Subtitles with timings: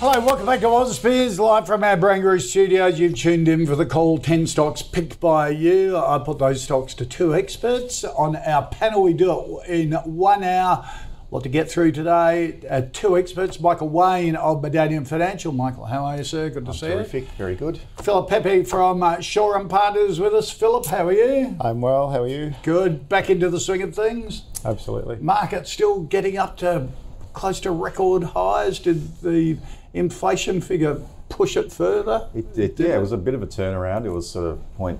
[0.00, 2.98] Hello, welcome back to Ausbiz, live from our Barangaroo studios.
[2.98, 5.94] You've tuned in for the call 10 stocks picked by you.
[5.94, 8.02] I put those stocks to two experts.
[8.02, 10.88] On our panel, we do it in one hour.
[10.88, 12.60] A lot to get through today.
[12.66, 15.52] Uh, two experts, Michael Wayne of Medallion Financial.
[15.52, 16.48] Michael, how are you, sir?
[16.48, 17.76] Good to see Terrific, very good.
[17.76, 18.02] you.
[18.02, 20.50] Philip Pepe from uh, Shaw and Partners with us.
[20.50, 21.58] Philip, how are you?
[21.60, 22.54] I'm well, how are you?
[22.62, 23.06] Good.
[23.10, 24.44] Back into the swing of things.
[24.64, 25.16] Absolutely.
[25.16, 26.88] Market still getting up to
[27.34, 28.78] close to record highs.
[28.78, 29.58] Did the
[29.94, 32.28] inflation figure push it further?
[32.34, 34.04] It, it, yeah, it was a bit of a turnaround.
[34.04, 34.98] It was sort of 0.2,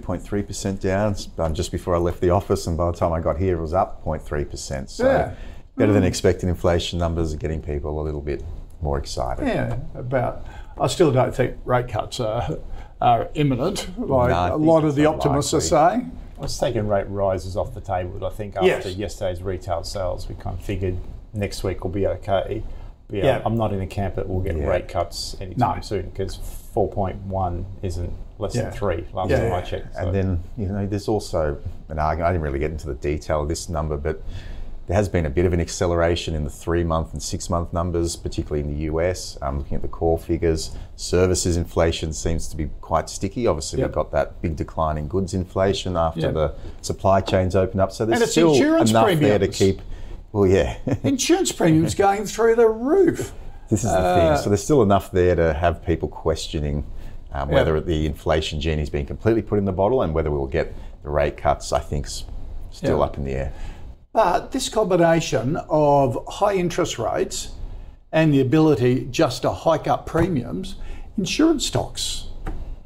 [0.00, 3.38] 0.3% down um, just before I left the office, and by the time I got
[3.38, 4.88] here, it was up 0.3%.
[4.88, 5.34] So Yeah.
[5.76, 8.42] better than expected inflation numbers are getting people a little bit
[8.80, 9.46] more excited.
[9.46, 10.44] Yeah, about.
[10.78, 12.58] I still don't think rate cuts are,
[13.00, 16.00] are imminent, like No, I a think lot of the optimists are unlikely.
[16.10, 16.18] saying.
[16.42, 18.24] It's taken rate rises off the table.
[18.26, 18.96] I think after Yes.
[18.96, 20.96] yesterday's retail sales, we kind of figured
[21.32, 22.62] next week will be okay.
[23.14, 23.42] Yeah, Yeah.
[23.44, 24.64] I'm not in the camp that we'll get Yeah.
[24.66, 25.82] rate cuts anytime No.
[25.82, 26.36] soon because
[26.74, 28.62] 4.1 isn't less Yeah.
[28.62, 29.40] than three last Yeah.
[29.48, 29.94] time I checked.
[29.94, 30.00] So.
[30.06, 31.56] And then, you know, there's also
[31.88, 32.28] an argument.
[32.28, 34.20] I didn't really get into the detail of this number, but
[34.86, 37.72] there has been a bit of an acceleration in the three month and six month
[37.72, 39.38] numbers, particularly in the US.
[39.40, 43.46] Um, looking at the core figures, services inflation seems to be quite sticky.
[43.46, 43.88] Obviously, Yep.
[43.90, 46.34] we've got that big decline in goods inflation after Yep.
[46.34, 47.92] the supply chains open up.
[47.92, 49.80] So there's still enough there to keep.
[50.34, 50.78] Well, yeah.
[51.04, 53.32] Insurance premiums going through the roof.
[53.70, 54.42] This is the Uh, thing.
[54.42, 56.84] So there's still enough there to have people questioning
[57.32, 57.54] um, Yeah.
[57.54, 60.74] whether the inflation genie's been completely put in the bottle and whether we'll get
[61.04, 61.72] the rate cuts.
[61.72, 62.24] I think's
[62.72, 63.04] still Yeah.
[63.04, 63.52] up in the air.
[64.12, 67.52] But this combination of high interest rates
[68.10, 70.74] and the ability just to hike up premiums,
[71.16, 72.26] insurance stocks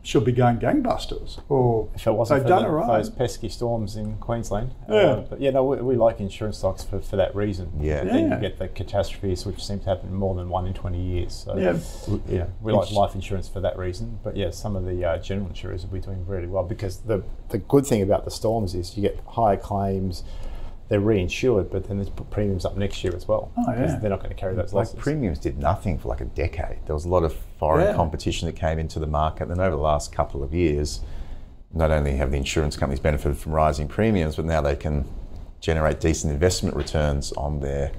[0.02, 1.40] should be going gangbusters.
[1.48, 2.96] Or if it wasn't they've for done the- it right.
[2.98, 4.74] those pesky storms in Queensland.
[4.88, 4.94] Yeah.
[4.94, 7.70] Uh, but yeah, no, we, we like insurance stocks for, for that reason.
[7.80, 8.04] Yeah.
[8.04, 8.12] yeah.
[8.12, 11.34] Then you get the catastrophes, which seem to happen more than one in 20 years.
[11.44, 11.78] So Yeah.
[12.06, 14.18] we, yeah, we like life insurance for that reason.
[14.22, 17.22] But yeah, some of the uh, general insurers will be doing really well because the,
[17.50, 20.22] the good thing about the storms is you get higher claims.
[20.88, 23.52] They're reinsured, but then there's premiums up next year as well.
[23.58, 23.98] Oh, yeah.
[24.00, 26.78] They're not going to carry those Like premiums did nothing for like a decade.
[26.86, 27.94] There was a lot of foreign Yeah.
[27.94, 29.48] competition that came into the market.
[29.50, 31.00] And over the last couple of years,
[31.74, 35.04] not only have the insurance companies benefited from rising premiums, but now they can
[35.60, 37.92] generate decent investment returns on their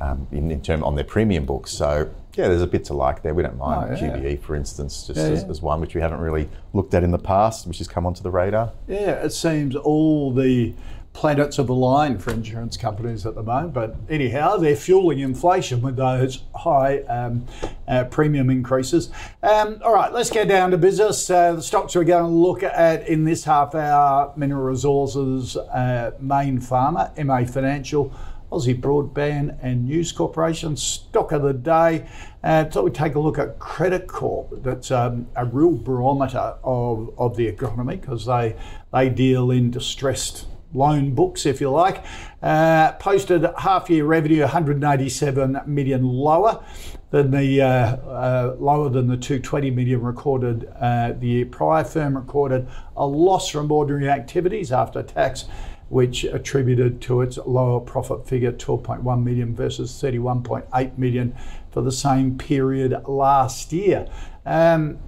[0.00, 1.72] um, in, in term on their premium books.
[1.72, 3.34] So yeah, there's a bit to like there.
[3.34, 4.12] We don't mind Oh, yeah.
[4.16, 5.48] QBE, for instance, just Yeah, as, yeah.
[5.50, 8.22] as one which we haven't really looked at in the past, which has come onto
[8.22, 8.70] the radar.
[8.86, 10.72] Yeah, it seems all the
[11.12, 13.72] planets have aligned for insurance companies at the moment.
[13.72, 17.44] But anyhow, they're fueling inflation with those high um,
[17.88, 19.10] uh, premium increases.
[19.42, 21.28] Um, all right, let's get down to business.
[21.28, 26.12] Uh, the stocks we're going to look at in this half hour Mineral Resources, uh,
[26.20, 28.14] Mayne Pharma, MA Financial.
[28.50, 32.08] Aussie Broadband and News Corporation stock of the day.
[32.42, 34.62] Uh, so we take a look at Credit Corp.
[34.62, 38.56] That's um, a real barometer of, of the economy because they
[38.90, 42.04] they deal in distressed loan books, if you like.
[42.42, 46.62] Uh, posted half year revenue 187 million lower
[47.10, 51.84] than the uh, uh, lower than the 220 million recorded uh, the year prior.
[51.84, 55.46] Firm recorded a loss from ordinary activities after tax
[55.88, 61.34] which attributed to its lower profit figure 12.1 million versus 31.8 million
[61.70, 64.06] for the same period last year.
[64.44, 64.98] Um,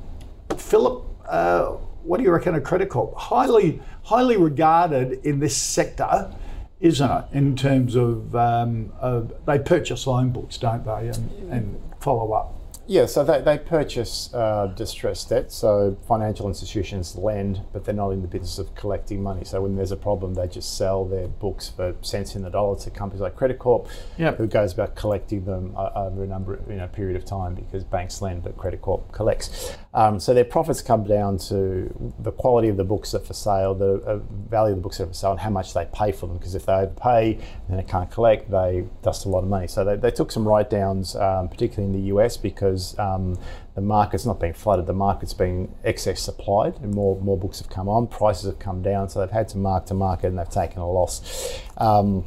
[0.56, 3.14] Philip, uh, what do you reckon of Credit Corp?
[3.16, 6.32] Highly, highly regarded in this sector,
[6.80, 7.24] isn't it?
[7.32, 12.59] In terms of, um, of they purchase loan books, don't they, and, and follow up.
[12.90, 15.52] Yeah, so they, they purchase uh, distressed debt.
[15.52, 19.44] So financial institutions lend, but they're not in the business of collecting money.
[19.44, 22.76] So when there's a problem, they just sell their books for cents in the dollar
[22.80, 23.86] to companies like Credit Corp,
[24.18, 24.38] Yep.
[24.38, 27.84] who goes about collecting them uh, over a number, you know, period of time because
[27.84, 29.72] banks lend, but Credit Corp collects.
[29.94, 33.34] Um, so their profits come down to the quality of the books that are for
[33.34, 34.16] sale, the uh,
[34.48, 36.38] value of the books that are for sale, and how much they pay for them.
[36.38, 37.38] Because if they overpay
[37.68, 39.68] and they can't collect, they dust a lot of money.
[39.68, 43.38] So they, they took some write downs, um, particularly in the US, because um,
[43.74, 44.86] the market's not being flooded.
[44.86, 48.06] The market's been excess supplied, and more more books have come on.
[48.06, 50.90] Prices have come down, so they've had to mark to market, and they've taken a
[50.90, 51.60] loss.
[51.76, 52.24] Um,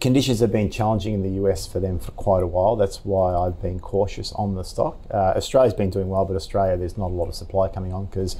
[0.00, 2.76] conditions have been challenging in the US for them for quite a while.
[2.76, 4.98] That's why I've been cautious on the stock.
[5.10, 8.06] Uh, Australia's been doing well, but Australia there's not a lot of supply coming on
[8.06, 8.36] because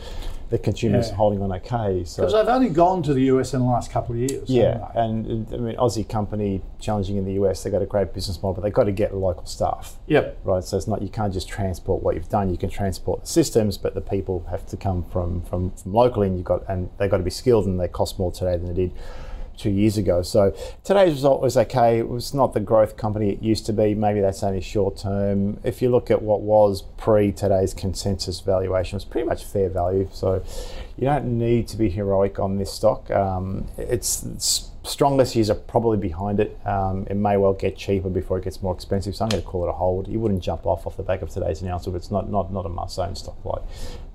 [0.49, 1.17] the consumers Yeah.
[1.17, 2.05] holding on okay.
[2.05, 4.49] So Because they've only gone to the US in the last couple of years.
[4.49, 7.63] yeah, and uh, I mean Aussie company challenging in the US.
[7.63, 9.97] they've got a great business model, but they've got to get local staff.
[10.07, 10.39] Yep.
[10.45, 12.51] Right, so it's not you can't just transport what you've done.
[12.51, 16.29] You can transport the systems, but the people have to come from from, from locally,
[16.29, 18.67] and you've got and they've got to be skilled, and they cost more today than
[18.69, 18.93] they did
[19.57, 20.23] two years ago.
[20.23, 20.55] So
[20.85, 21.99] today's result was okay.
[21.99, 23.95] It was not the growth company it used to be.
[23.95, 25.59] Maybe that's only short term.
[25.65, 30.09] If you look at what was pre today's consensus valuation, it's pretty much fair value.
[30.13, 30.43] So
[30.97, 33.11] you don't need to be heroic on this stock.
[33.11, 36.59] Um, it's, it's strongest years are probably behind it.
[36.65, 39.17] Um, it may well get cheaper before it gets more expensive.
[39.17, 40.07] So I'm going to call it a hold.
[40.09, 42.67] You wouldn't jump off off the back of today's announcement, but it's not not not
[42.67, 43.63] a must-own stock like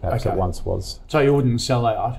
[0.02, 0.34] perhaps Okay.
[0.34, 1.00] it once was.
[1.08, 2.18] So you wouldn't sell out.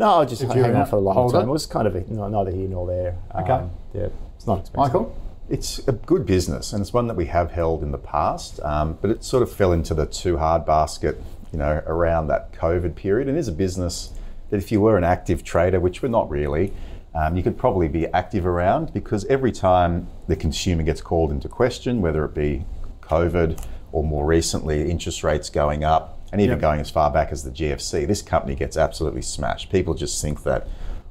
[0.00, 1.42] No, I'll just If hang you're on a for the long time.
[1.42, 1.48] term.
[1.50, 3.16] It was kind of a, no, neither here nor there.
[3.34, 3.52] Okay.
[3.52, 4.94] Um, yeah, it's not expensive.
[4.94, 5.16] Michael?
[5.50, 8.96] It's a good business, and it's one that we have held in the past, um,
[9.02, 11.20] but it sort of fell into the too hard basket,
[11.52, 13.28] you know, around that COVID period.
[13.28, 14.14] And is a business
[14.48, 16.72] that if you were an active trader, which we're not really,
[17.14, 21.46] um, you could probably be active around because every time the consumer gets called into
[21.46, 22.64] question, whether it be
[23.02, 23.62] COVID
[23.92, 26.60] or more recently interest rates going up, and even Yep.
[26.60, 29.70] going as far back as the GFC, this company gets absolutely smashed.
[29.70, 30.66] People just think that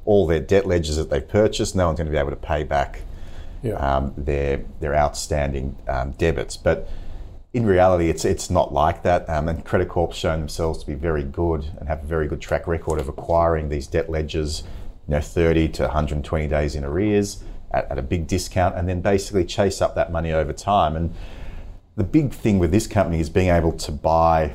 [0.06, 2.64] all their debt ledgers that they've purchased, no one's going to be able to pay
[2.64, 3.02] back
[3.62, 3.74] Yeah.
[3.76, 6.56] um, their their outstanding um, debits.
[6.58, 6.88] But
[7.54, 9.30] in reality, it's it's not like that.
[9.30, 12.40] Um, and Credit Corp's shown themselves to be very good and have a very good
[12.42, 14.64] track record of acquiring these debt ledgers,
[15.08, 19.02] you know, 30 to 120 days in arrears at, at a big discount, and then
[19.02, 20.96] basically chase up that money over time.
[20.96, 21.14] And
[21.98, 24.54] the big thing with this company is being able to buy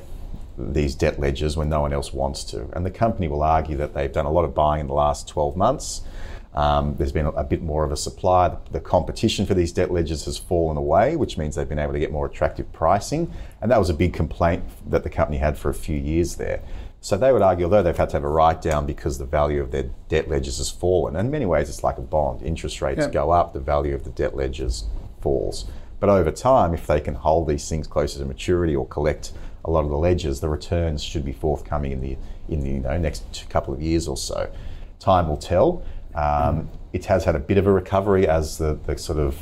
[0.56, 2.68] these debt ledgers when no one else wants to.
[2.72, 5.28] And the company will argue that they've done a lot of buying in the last
[5.28, 6.02] 12 months.
[6.54, 8.48] Um, there's been a, a bit more of a supply.
[8.48, 11.92] The, the competition for these debt ledgers has fallen away, which means they've been able
[11.92, 13.32] to get more attractive pricing.
[13.60, 16.62] And that was a big complaint that the company had for a few years there.
[17.00, 19.60] So they would argue, although they've had to have a write down because the value
[19.60, 22.40] of their debt ledgers has fallen, and in many ways it's like a bond.
[22.42, 23.10] Interest rates Yeah.
[23.10, 24.84] go up, the value of the debt ledgers
[25.20, 25.66] falls.
[26.00, 29.32] But over time, if they can hold these things closer to maturity or collect
[29.64, 32.16] a lot of the ledgers, the returns should be forthcoming in the
[32.48, 34.50] in the you know, next couple of years or so.
[34.98, 35.82] Time will tell.
[36.14, 39.36] Um, It has had a bit of a recovery as the, the sort of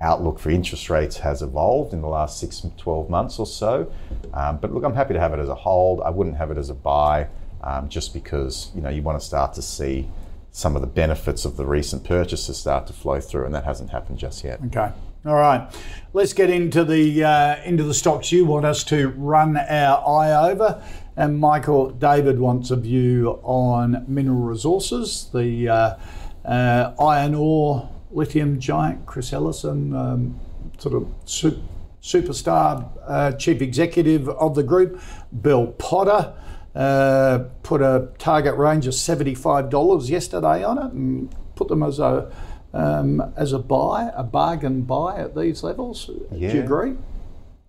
[0.00, 3.90] outlook for interest rates has evolved in the last six, 12 months or so.
[4.34, 6.00] Um, but look, I'm happy to have it as a hold.
[6.00, 7.28] I wouldn't have it as a buy
[7.62, 10.08] um, just because you know you want to start to see
[10.50, 13.90] some of the benefits of the recent purchases start to flow through, and that hasn't
[13.90, 14.58] happened just yet.
[14.66, 14.90] Okay.
[15.26, 15.68] All right.
[16.12, 20.50] Let's get into the uh, into the stocks you want us to run our eye
[20.50, 20.80] over.
[21.16, 25.96] And Michael David wants a view on mineral resources, the uh,
[26.44, 30.40] uh, iron ore, lithium giant, Chris Ellison, um,
[30.78, 31.60] sort of su-
[32.00, 35.00] superstar uh, chief executive of the group,
[35.32, 36.34] Bell Potter.
[36.72, 42.30] Uh, put a target range of $75 yesterday on it and put them as a
[42.76, 46.06] um, as a buy, a bargain buy at these levels.
[46.06, 46.26] Do
[46.56, 46.94] you agree?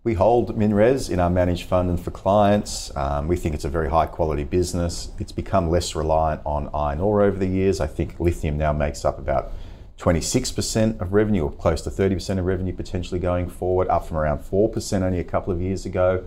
[0.03, 2.95] We hold MinRes in our managed fund and for clients.
[2.95, 5.09] Um, we think it's a very high quality business.
[5.19, 7.81] It's become less reliant on iron ore over the years.
[7.81, 9.51] I think lithium now makes up about
[9.97, 14.39] 26% of revenue or close to 30% of revenue potentially going forward, up from around
[14.39, 16.23] 4% only a couple of years ago.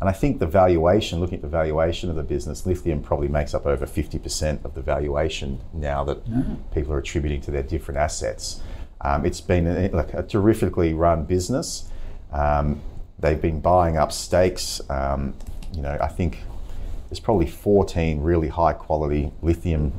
[0.00, 3.54] And I think the valuation, looking at the valuation of the business, lithium probably makes
[3.54, 6.22] up over 50% of the valuation now that
[6.74, 8.60] people are attributing to their different assets.
[9.00, 11.90] Um, it's been a, like a terrifically run business.
[12.32, 12.80] Um,
[13.18, 14.80] they've been buying up stakes.
[14.90, 15.34] Um,
[15.72, 16.40] you know, I think
[17.08, 19.92] there's probably 14 really high quality lithium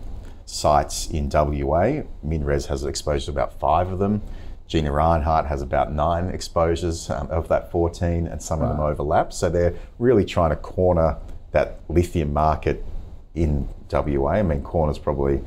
[0.46, 2.04] sites in WA.
[2.26, 4.22] MinRes has exposure to about five of them.
[4.68, 9.32] Gina Rinehart has about nine exposures um, of that 14, and some of them overlap.
[9.32, 11.18] So they're really trying to corner
[11.52, 12.84] that lithium market
[13.34, 14.32] in WA.
[14.32, 15.42] I mean, corner's probably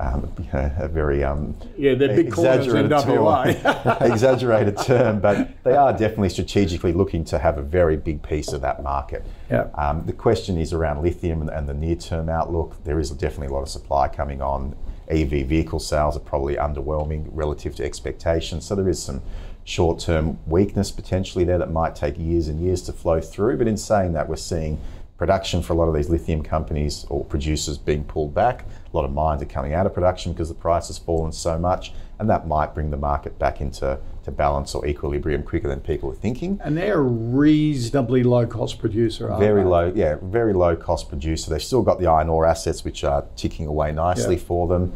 [0.00, 3.52] um, you know, a very um, Yeah, they're big corners in WA.
[3.52, 8.52] term, exaggerated term, but they are definitely strategically looking to have a very big piece
[8.52, 9.24] of that market.
[9.50, 9.68] Yeah.
[9.74, 12.82] Um, the question is around lithium and, and the near-term outlook.
[12.84, 14.74] There is definitely a lot of supply coming on.
[15.10, 19.22] EV vehicle sales are probably underwhelming relative to expectations, so there is some
[19.64, 23.58] short-term weakness potentially there that might take years and years to flow through.
[23.58, 24.80] But in saying that, we're seeing
[25.18, 28.64] production for a lot of these lithium companies or producers being pulled back.
[28.92, 31.58] A lot of mines are coming out of production because the price has fallen so
[31.58, 35.80] much, and that might bring the market back into to balance or equilibrium quicker than
[35.80, 36.60] people are thinking.
[36.62, 39.68] and they're a reasonably low cost producer, aren't Very they?
[39.68, 41.48] low, yeah, very low cost producer.
[41.50, 44.42] They've still got the iron ore assets, which are ticking away nicely Yeah.
[44.42, 44.92] for them.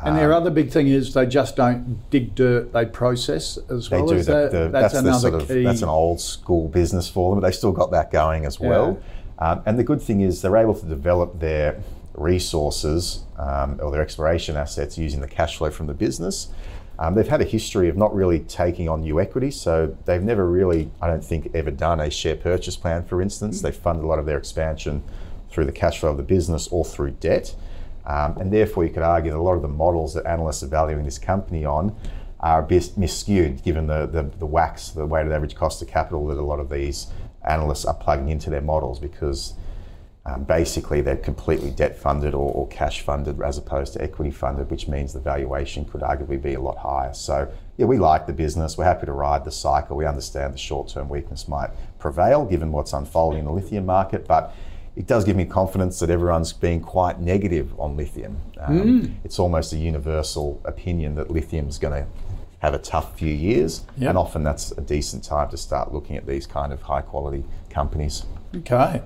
[0.00, 3.96] And their other big thing is they just don't dig dirt; they process as They
[3.96, 4.06] well.
[4.08, 4.52] do Is that.
[4.52, 5.64] that- the, that's, that's, another sort of key.
[5.64, 8.98] that's an old school business for them, but they still got that going as well.
[9.40, 11.80] Um, and the good thing is they're able to develop their
[12.20, 16.48] resources um, or their exploration assets using the cash flow from the business.
[16.98, 20.50] Um, they've had a history of not really taking on new equity, so they've never
[20.50, 23.62] really, I don't think, ever done a share purchase plan, for instance.
[23.62, 25.04] They funded a lot of their expansion
[25.48, 27.54] through the cash flow of the business or through debt.
[28.04, 30.68] Um, and therefore, you could argue that a lot of the models that analysts are
[30.68, 31.94] valuing this company on
[32.40, 36.26] are a bit misskewed given the, the, the WACC, the weighted average cost of capital
[36.26, 37.08] that a lot of these
[37.46, 39.54] analysts are plugging into their models because
[40.28, 44.70] um, basically they're completely debt funded or, or cash funded as opposed to equity funded,
[44.70, 47.14] which means the valuation could arguably be a lot higher.
[47.14, 48.76] So, yeah, we like the business.
[48.76, 49.96] We're happy to ride the cycle.
[49.96, 54.26] We understand the short term weakness might prevail given what's unfolding in the lithium market,
[54.26, 54.54] but
[54.96, 58.36] it does give me confidence that everyone's being quite negative on lithium.
[58.60, 62.08] Um, It's almost a universal opinion that lithium's going to
[62.58, 64.08] have a tough few years, Yep.
[64.08, 67.44] and often that's a decent time to start looking at these kind of high quality
[67.70, 68.26] companies.
[68.56, 69.00] okay.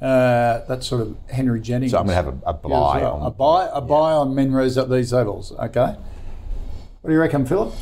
[0.00, 1.92] Uh, that's sort of Henry Jennings.
[1.92, 3.12] So I'm going to have a, a buy as well.
[3.14, 5.52] on a buy, a buy on Minres at these levels.
[5.52, 5.96] Okay.
[7.00, 7.72] What do you reckon, Philip?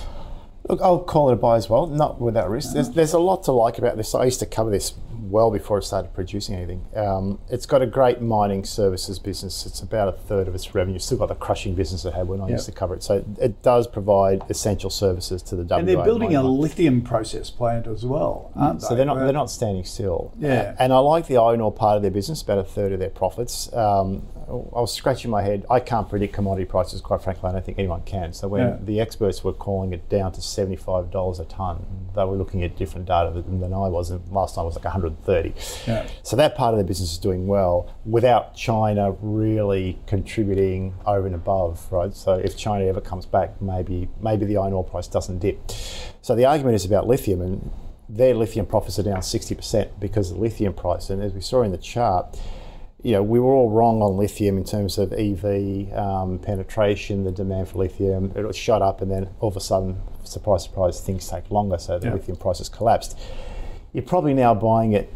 [0.68, 2.73] Look, I'll call it a buy as well, not without risk.
[2.73, 4.14] There's, there's a lot to like about this.
[4.14, 6.85] I used to cover this well before it started producing anything.
[6.94, 9.66] Um, it's got a great mining services business.
[9.66, 10.99] It's about a third of its revenue.
[10.99, 13.02] Still got the crushing business it had when I used to cover it.
[13.02, 15.78] So it does provide essential services to the WA.
[15.78, 18.87] And they're building a lithium process plant as well, aren't they?
[18.87, 20.33] So they're not they're not standing still.
[20.38, 20.76] Yeah.
[20.78, 23.11] And I like the iron ore part of their business, about a third of their
[23.11, 23.73] profits.
[23.73, 25.64] Um, I was scratching my head.
[25.71, 27.49] I can't predict commodity prices, quite frankly.
[27.49, 28.33] I don't think anyone can.
[28.35, 28.76] So when Yeah.
[28.80, 31.84] the experts were calling it down to seventy five dollars a ton,
[32.14, 34.11] they were looking at different data than, than I was.
[34.11, 35.54] And last time was like one hundred and thirty.
[35.87, 36.06] Yeah.
[36.23, 41.34] So that part of the business is doing well without China really contributing over and
[41.34, 42.14] above, right?
[42.14, 45.58] So if China ever comes back, maybe maybe the iron ore price doesn't dip.
[46.23, 47.70] So the argument is about lithium, and
[48.08, 51.11] their lithium profits are down sixty percent because of the lithium price.
[51.11, 52.38] And as we saw in the chart,
[53.04, 57.30] you know, we were all wrong on lithium in terms of EV um, penetration, the
[57.30, 58.32] demand for lithium.
[58.34, 61.76] It was shot up, and then all of a sudden, surprise, surprise, things take longer,
[61.76, 62.14] so the Yeah.
[62.14, 63.18] lithium prices collapsed.
[63.92, 65.12] You're probably now buying it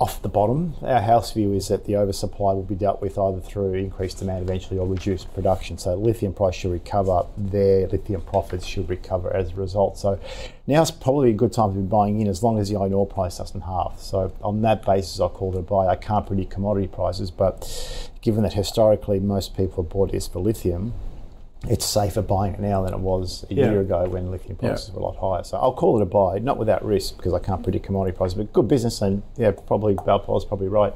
[0.00, 0.74] off the bottom.
[0.80, 4.42] Our house view is that the oversupply will be dealt with either through increased demand
[4.42, 5.76] eventually or reduced production.
[5.76, 9.98] So lithium price should recover, their lithium profits should recover as a result.
[9.98, 10.18] So
[10.66, 13.06] now's probably a good time to be buying in as long as the iron ore
[13.06, 14.00] price doesn't halve.
[14.00, 15.86] So on that basis, I call it a buy.
[15.86, 20.94] I can't predict commodity prices, but given that historically most people bought this for lithium,
[21.68, 23.70] it's safer buying it now than it was a Yeah.
[23.70, 24.70] year ago when lithium Yeah.
[24.70, 25.42] prices were a lot higher.
[25.44, 28.34] So I'll call it a buy, not without risk because I can't predict commodity prices,
[28.34, 30.94] but good business and yeah, probably Bell Potter's probably right.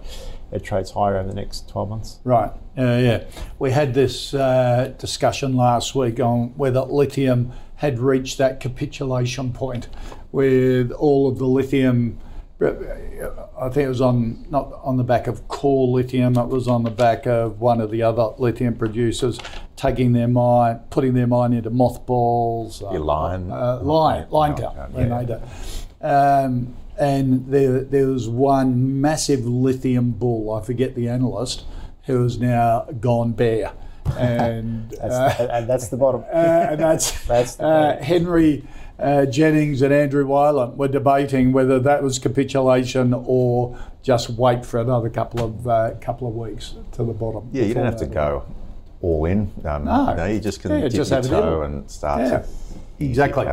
[0.52, 2.18] It trades higher over the next 12 months.
[2.24, 2.50] Right.
[2.78, 3.20] Yeah, yeah.
[3.58, 9.88] We had this uh, discussion last week on whether lithium had reached that capitulation point
[10.32, 12.18] with all of the lithium.
[12.60, 16.38] I think it was on not on the back of Core Lithium.
[16.38, 19.38] It was on the back of one of the other lithium producers
[19.76, 22.80] taking their mine, putting their mine into mothballs.
[22.80, 23.50] Your line.
[23.50, 25.40] uh, line, line Yeah, cut.
[26.02, 26.40] yeah.
[26.44, 30.52] Um, and there, there was one massive lithium bull.
[30.52, 31.64] I forget the analyst
[32.04, 33.72] who has now gone bare,
[34.16, 36.20] and That's, uh, and that's the bottom.
[36.32, 36.36] uh,
[36.70, 38.02] and that's, That's the uh.
[38.02, 38.64] Henry
[38.98, 44.80] uh, Jennings and Andrew Wielandt were debating whether that was capitulation or just wait for
[44.80, 47.48] another couple of uh, couple of weeks to the bottom.
[47.52, 48.44] Yeah, you don't have to go
[49.00, 49.50] all in.
[49.64, 50.14] Um, No.
[50.14, 53.46] no, you just can Yeah, dip just your toe and start Yeah, to exactly.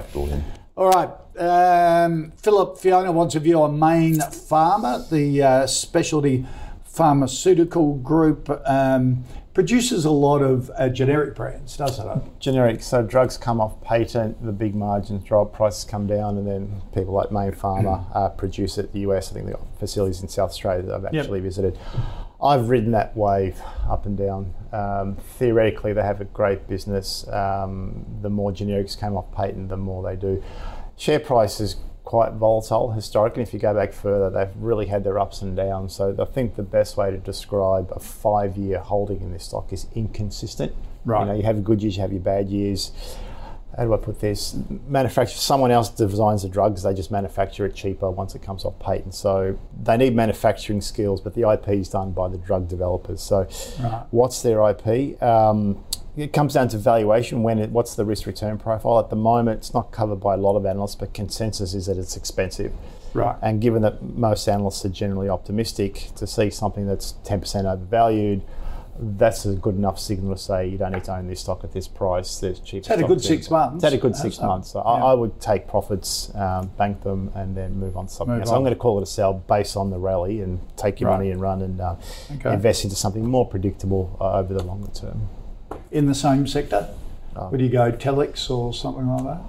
[0.78, 1.10] All right.
[1.38, 6.46] Um, Philip Fiona wants a view on Mayne Pharma, the uh, specialty
[6.86, 8.50] pharmaceutical group.
[8.66, 12.40] Um, produces a lot of uh, generic brands, doesn't it?
[12.40, 16.82] Generic, so drugs come off patent, the big margins drop, prices come down, and then
[16.94, 18.94] people like Mayne Pharma uh, produce it.
[18.94, 21.24] The US, I think got facilities in South Australia that I've Yep.
[21.24, 21.78] actually visited.
[22.42, 24.54] I've ridden that wave up and down.
[24.72, 27.28] Um, theoretically, they have a great business.
[27.28, 30.42] Um, the more generics came off patent, the more they do.
[30.98, 31.76] Share price is
[32.12, 33.42] quite volatile historically.
[33.42, 35.96] If you go back further, they've really had their ups and downs.
[35.96, 39.88] So I think the best way to describe a five-year holding in this stock is
[39.96, 40.74] inconsistent.
[41.06, 41.22] Right.
[41.22, 42.92] You know, you have good years, you have your bad years.
[43.78, 44.58] How do I put this?
[44.90, 46.84] Manufacture someone else designs the drugs.
[46.84, 49.16] They just manufacture it cheaper once it comes off patent.
[49.16, 53.22] So they need manufacturing skills, but the IP is done by the drug developers.
[53.22, 53.48] So,
[53.82, 54.04] Right.
[54.12, 55.16] what's their IP?
[55.24, 55.82] Um,
[56.18, 57.44] it comes down to valuation.
[57.44, 59.00] When it, what's the risk return profile?
[59.00, 61.98] At the moment, it's not covered by a lot of analysts, but consensus is that
[61.98, 62.74] it's expensive.
[63.14, 63.36] Right.
[63.42, 68.42] And given that most analysts are generally optimistic, to see something that's 10% overvalued,
[69.00, 71.72] that's a good enough signal to say you don't need to own this stock at
[71.74, 72.38] this price.
[72.40, 72.80] There's cheap.
[72.80, 73.76] It's had a good six months.
[73.76, 74.46] It's had a good six up.
[74.46, 74.72] months.
[74.72, 74.92] So Yeah.
[74.92, 78.42] I, I would take profits, um, bank them, and then move on to something Move
[78.44, 78.50] else.
[78.52, 78.58] on.
[78.58, 81.18] I'm going to call it a sell based on the rally and take your Right.
[81.18, 81.96] money and run and uh,
[82.36, 82.54] Okay.
[82.54, 85.28] invest into something more predictable uh, over the longer term.
[85.92, 86.88] In the same sector?
[87.36, 87.50] Oh.
[87.50, 89.42] Would you go Telix or something like that?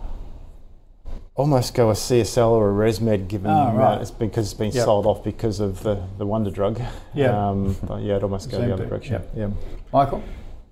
[1.34, 4.00] Almost go a CSL or a ResMed, given Oh, the amount right.
[4.02, 4.84] it's because it's been Yep.
[4.84, 6.80] sold off because of the, the wonder drug.
[7.14, 7.48] Yeah.
[7.48, 9.22] Um, but yeah, it almost go the other thing, direction.
[9.34, 9.48] Yeah.
[9.92, 10.22] Michael?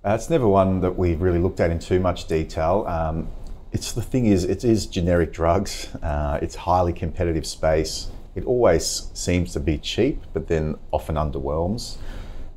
[0.05, 2.85] Uh, it's never one that we've really looked at in too much detail.
[2.87, 3.27] Um,
[3.71, 5.93] it's the thing is, it is generic drugs.
[6.03, 8.09] Uh, it's highly competitive space.
[8.35, 11.97] It always seems to be cheap, but then often underwhelms.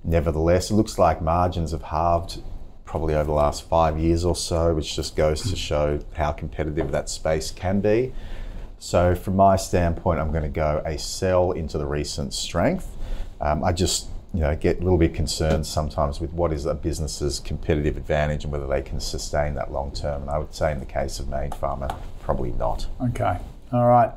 [0.02, 2.42] Nevertheless, it looks like margins have halved
[2.94, 6.92] probably over the last five years or so, which just goes to show how competitive
[6.92, 8.12] that space can be.
[8.78, 12.86] So, from my standpoint, I'm going to go a sell into the recent strength.
[13.40, 16.74] Um, I just, you know, get a little bit concerned sometimes with what is a
[16.74, 20.22] business's competitive advantage and whether they can sustain that long term.
[20.22, 22.86] And I would say, in the case of Mayne Pharma, probably not.
[23.08, 23.38] Okay.
[23.72, 24.12] All right.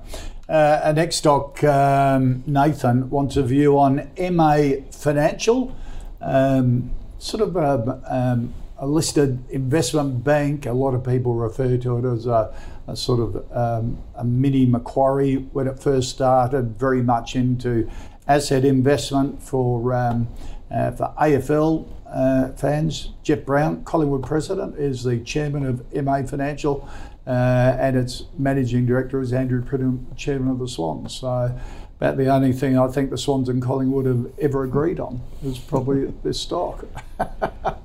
[0.48, 5.76] Uh, our next stock, um, Nathan, wants a view on MA Financial,
[6.22, 10.66] um, sort of a, um, a listed investment bank.
[10.66, 12.54] A lot of people refer to it as a,
[12.88, 17.90] a sort of um, a mini Macquarie when it first started, very much into
[18.28, 20.28] asset investment for, um,
[20.70, 23.14] uh, for AFL uh, fans.
[23.24, 26.88] Jeff Browne, Collingwood president, is the chairman of MA Financial.
[27.26, 31.14] Uh, and its managing director is Andrew Pridham, chairman of the Swans.
[31.14, 31.60] So,
[32.00, 35.58] about the only thing I think the Swans and Collingwood have ever agreed on is
[35.58, 36.86] probably this stock.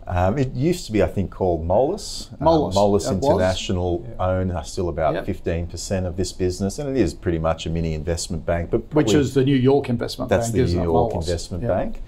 [0.06, 2.30] Um, it used to be, I think, called Moelis.
[2.32, 3.24] Um, Moelis, Moelis it was.
[3.24, 5.26] International own uh, still about Yep.
[5.26, 8.70] 15% of this business, and it is pretty much a mini investment bank.
[8.70, 10.84] But Which is the New York Investment That's Bank, That's the New?
[10.84, 11.16] York Moelis.
[11.22, 11.68] Investment Yeah.
[11.70, 12.02] Bank.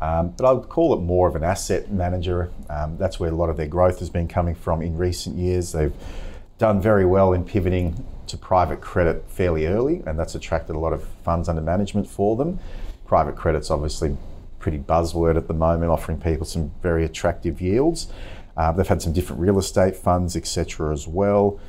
[0.00, 2.50] Um, but I would call it more of an asset manager.
[2.70, 5.72] Um, that's where a lot of their growth has been coming from in recent years.
[5.72, 5.92] They've
[6.58, 10.92] done very well in pivoting to private credit fairly early, and that's attracted a lot
[10.92, 12.58] of funds under management for them.
[13.06, 14.16] Private credit's obviously
[14.58, 18.08] pretty buzzword at the moment, offering people some very attractive yields.
[18.56, 21.60] Uh, they've had some different real estate funds, etc., as well.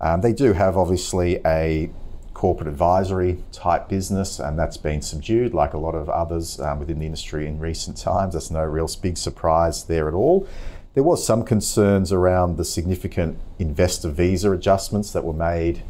[0.00, 1.90] Um, they do have obviously a
[2.34, 6.98] corporate advisory type business, and that's been subdued like a lot of others um, within
[6.98, 8.34] the industry in recent times.
[8.34, 10.46] That's no real big surprise there at all.
[10.94, 15.82] There was some concerns around the significant investor visa adjustments that were made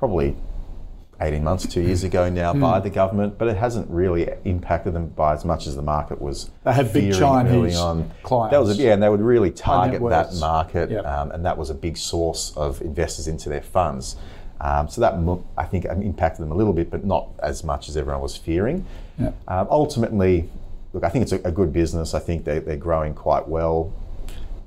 [0.00, 0.34] probably
[1.20, 5.08] 18 months, two years ago now by the government, but it hasn't really impacted them
[5.08, 6.50] by as much as the market was.
[6.64, 8.10] They have big Chinese on.
[8.22, 8.52] clients.
[8.52, 11.04] That was a, yeah, and they would really target that market, Yep.
[11.04, 14.16] um, and that was a big source of investors into their funds.
[14.62, 15.14] Um, so that
[15.58, 18.36] I think um, impacted them a little bit, but not as much as everyone was
[18.38, 18.86] fearing.
[19.18, 19.32] Yeah.
[19.46, 20.48] Um, ultimately,
[20.94, 22.14] look, I think it's a, a good business.
[22.14, 23.92] I think they, they're growing quite well,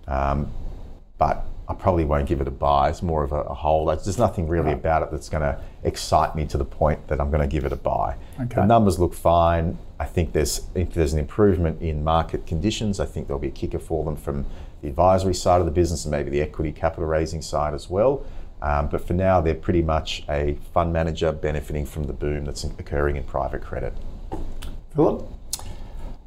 [0.08, 0.52] um,
[1.18, 2.90] but I probably won't give it a buy.
[2.90, 3.88] It's more of a, a hold.
[3.88, 4.78] There's nothing really Right.
[4.78, 7.64] about it that's going to excite me to the point that I'm going to give
[7.64, 8.16] it a buy.
[8.40, 8.56] Okay.
[8.56, 9.78] The numbers look fine.
[10.00, 13.52] I think there's if there's an improvement in market conditions, I think there'll be a
[13.52, 14.46] kicker for them from
[14.82, 18.26] the advisory side of the business and maybe the equity capital raising side as well.
[18.62, 22.64] Um, but for now, they're pretty much a fund manager benefiting from the boom that's
[22.66, 23.94] occurring in private credit.
[24.96, 25.28] Philip?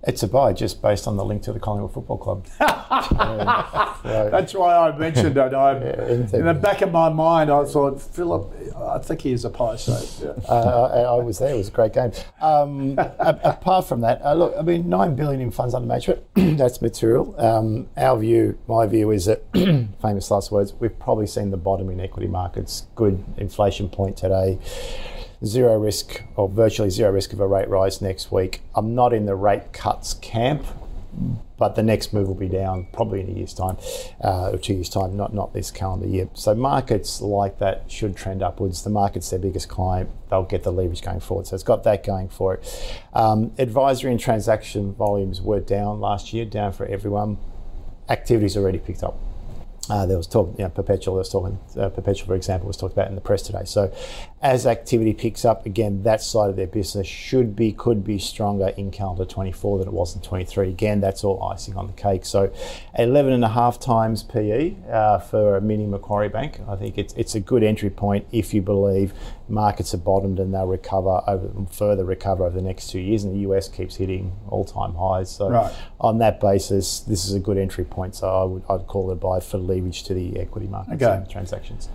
[0.07, 2.47] It's a buy just based on the link to the Collingwood Football Club.
[2.61, 5.53] Yeah, so- That's why I mentioned it.
[5.53, 6.41] I, anything.
[6.41, 9.75] in the back of my mind, I thought, Philip, I think he is a pie,
[9.75, 10.49] so yeah.
[10.49, 11.53] uh, I, I was there.
[11.55, 12.13] It was a great game.
[12.41, 16.23] Um, a- apart from that, uh, look, I mean, nine billion in funds under management.
[16.57, 17.35] that's material.
[17.41, 19.43] Um, our view, my view, is that
[20.01, 20.73] famous last words.
[20.75, 22.87] We've probably seen the bottom in equity markets.
[22.95, 24.61] Good inflation point today.
[25.45, 28.63] Zero risk, or virtually zero risk of a rate rise next week.
[28.75, 30.65] I'm not in the rate cuts camp,
[31.59, 33.77] but the next move will be down probably in a year's time
[34.23, 36.29] uh, or two years' time, not not this calendar year.
[36.35, 38.83] So markets like that should trend upwards.
[38.83, 41.47] The market's their biggest client; they'll get the leverage going forward.
[41.47, 42.99] So it's got that going for it.
[43.13, 47.39] Um, advisory and transaction volumes were down last year, down for everyone.
[48.09, 49.19] Activity's already picked up.
[49.89, 51.17] Uh, there was talk, you know, Perpetual.
[51.17, 53.63] Was talking, uh, Perpetual, for example, was talked about in the press today.
[53.65, 53.93] So,
[54.43, 58.69] as activity picks up again, that side of their business should be, could be stronger
[58.77, 60.71] in calendar 24 than it was in 23.
[60.71, 62.25] Again, that's all icing on the cake.
[62.25, 62.53] So,
[62.99, 66.61] 11 and a half times PE uh, for a mini Macquarie Bank.
[66.69, 69.13] I think it's it's a good entry point if you believe
[69.49, 73.35] markets are bottomed and they'll recover over further recover over the next two years, and
[73.35, 75.31] the US keeps hitting all-time highs.
[75.31, 75.73] So, Right.
[76.01, 78.15] on that basis, this is a good entry point.
[78.15, 81.15] So, I would I'd call it a buy for leverage to the equity markets Okay.
[81.15, 81.89] and transactions.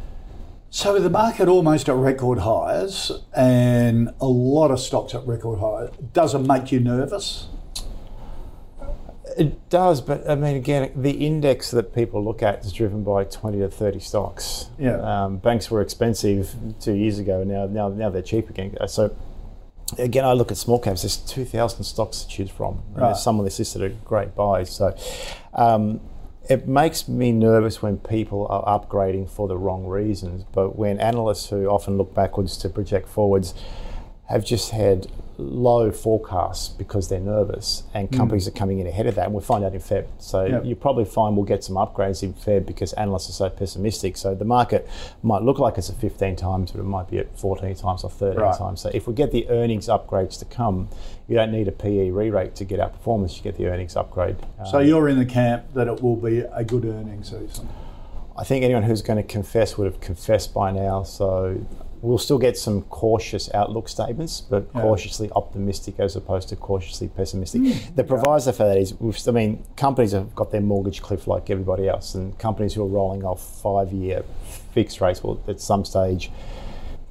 [0.74, 5.90] So the market almost at record highs and a lot of stocks at record highs,
[6.14, 7.48] does it make you nervous?
[9.38, 13.24] It does, but I mean, again, the index that people look at is driven by
[13.24, 14.70] 20 to 30 stocks.
[14.78, 14.98] Yeah.
[14.98, 18.76] Um, banks were expensive two years ago, now now now they're cheap again.
[18.88, 19.16] So,
[19.98, 21.04] again, I look at small caps.
[21.04, 22.84] There's 2,000 stocks to choose from.
[22.90, 23.08] And Right.
[23.08, 24.70] There's some on this list that are great buys.
[24.70, 24.96] So,
[25.54, 26.02] um,
[26.50, 30.44] it makes me nervous when people are upgrading for the wrong reasons.
[30.52, 33.54] But when analysts who often look backwards to project forwards
[34.32, 39.16] have just had low forecasts because they're nervous, and companies are coming in ahead of
[39.16, 40.06] that, and we'll find out in Feb.
[40.20, 40.62] So Yeah.
[40.62, 44.18] you probably find we'll get some upgrades in Feb because analysts are so pessimistic.
[44.18, 44.88] So the market
[45.24, 48.10] might look like it's at 15 times, but it might be at 14 times or
[48.12, 48.58] 13 Right.
[48.58, 48.82] times.
[48.82, 50.90] So if we get the earnings upgrades to come,
[51.28, 53.36] you don't need a PE re-rate to get our performance.
[53.38, 54.36] You get the earnings upgrade.
[54.70, 57.68] So Um, you're in the camp that it will be a good earnings season.
[58.38, 61.02] I think anyone who's going to confess would have confessed by now.
[61.04, 61.58] So
[62.02, 64.82] we'll still get some cautious outlook statements, but Yeah.
[64.82, 67.62] cautiously optimistic as opposed to cautiously pessimistic.
[67.62, 67.96] Hmm.
[67.96, 71.50] The proviso for that is, we've, I mean, companies have got their mortgage cliff like
[71.50, 74.24] everybody else, and companies who are rolling off five-year
[74.74, 76.32] fixed rates will, at some stage,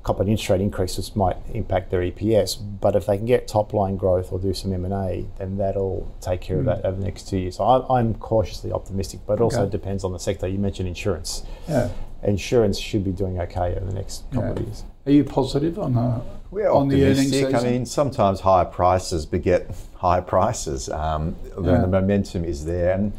[0.03, 2.57] couple of interest rate increases might impact their EPS.
[2.81, 5.59] But if they can get top line growth or do some M and A, then
[5.59, 6.68] that'll take care of hmm.
[6.68, 7.57] that over the next two years.
[7.57, 10.48] So I, I'm cautiously optimistic, but it also depends on the sector.
[10.48, 11.44] You mentioned insurance.
[11.68, 11.90] Yeah.
[12.22, 14.85] Insurance should be doing okay over the next couple of years.
[15.06, 17.50] Are you positive on the We're on the earnings optimistic.
[17.50, 17.66] season?
[17.68, 20.88] I mean, sometimes higher prices beget higher prices.
[20.90, 21.80] Um, the, Yeah.
[21.80, 23.12] the momentum is there, and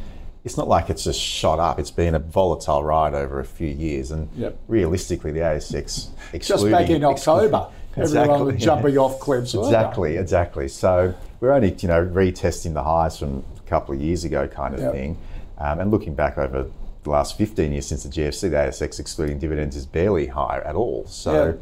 [0.44, 1.80] it's not like it's just shot up.
[1.80, 4.58] It's been a volatile ride over a few years, and Yep.
[4.68, 6.10] realistically, the ASX
[6.40, 8.58] just back in October, everyone was Exactly.
[8.58, 9.54] jumping off cliffs.
[9.56, 9.76] weren't they?
[9.78, 10.68] Exactly, exactly.
[10.68, 14.76] So we're only, you know, retesting the highs from a couple of years ago, kind
[14.76, 14.92] of Yep.
[14.94, 15.18] thing.
[15.58, 16.66] Um, and looking back over
[17.04, 20.76] the last 15 years since the GFC, the ASX excluding dividends is barely higher at
[20.76, 21.06] all.
[21.08, 21.60] So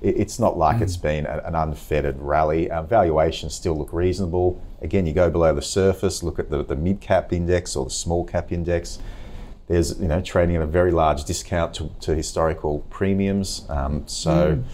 [0.00, 2.70] it, it's not like it's been an unfettered rally.
[2.70, 4.60] Uh, valuations still look reasonable.
[4.80, 7.90] Again, you go below the surface, look at the, the mid cap index or the
[7.90, 8.98] small cap index.
[9.68, 13.66] There's, you know, trading at a very large discount to, to historical premiums.
[13.68, 14.64] Um, so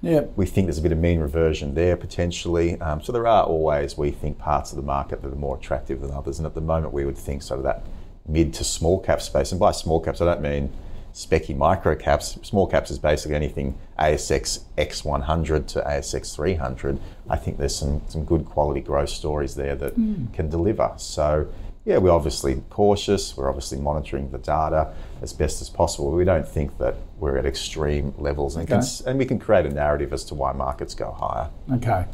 [0.00, 0.20] Yeah.
[0.36, 2.80] we think there's a bit of mean reversion there potentially.
[2.80, 6.00] Um, so there are always, we think, parts of the market that are more attractive
[6.00, 6.38] than others.
[6.38, 7.82] And at the moment, we would think sort of that
[8.28, 9.52] mid to small cap space.
[9.52, 10.72] And by small caps, I don't mean
[11.14, 12.38] specky micro caps.
[12.42, 16.98] Small caps is basically anything ASX X100 to ASX 300.
[17.28, 20.26] I think there's some, some good quality growth stories there that hmm.
[20.32, 20.92] can deliver.
[20.98, 21.48] So
[21.86, 23.36] yeah, we're obviously cautious.
[23.36, 26.10] We're obviously monitoring the data as best as possible.
[26.10, 29.70] We don't think that we're at extreme levels, and, can, and we can create a
[29.70, 31.48] narrative as to why markets go higher.
[31.72, 32.04] Okay.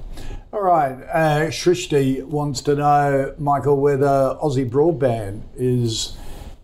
[0.53, 0.93] All right.
[1.11, 6.15] Uh, Shrishti wants to know, Michael, whether Aussie Broadband is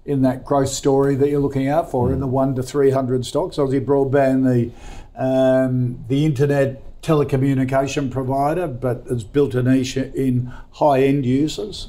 [0.04, 3.24] in that growth story that you're looking out for in the one to three hundred
[3.24, 3.56] stocks.
[3.56, 4.70] Aussie Broadband, the
[5.18, 11.88] um, the internet telecommunication provider, but it's built a niche in high end users.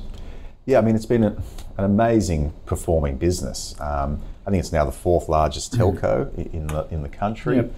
[0.65, 1.43] Yeah, I mean, it's been an
[1.77, 3.75] amazing performing business.
[3.81, 7.57] Um, I think it's now the fourth largest telco in the in the country.
[7.57, 7.73] Yep.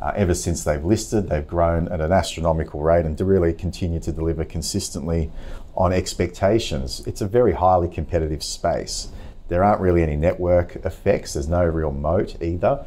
[0.00, 3.98] Uh, ever since they've listed, they've grown at an astronomical rate and to really continue
[3.98, 5.30] to deliver consistently
[5.74, 7.02] on expectations.
[7.06, 9.08] It's a very highly competitive space.
[9.48, 11.32] There aren't really any network effects.
[11.32, 12.84] There's no real moat either.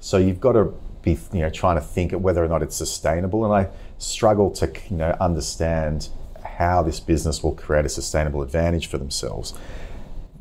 [0.00, 2.76] So you've got to be, you know, trying to think of whether or not it's
[2.76, 3.44] sustainable.
[3.44, 6.08] And I struggle to, you know, understand
[6.44, 9.54] how this business will create a sustainable advantage for themselves.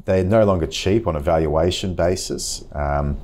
[0.06, 2.66] They're no longer cheap on a valuation basis.
[2.74, 3.18] Um,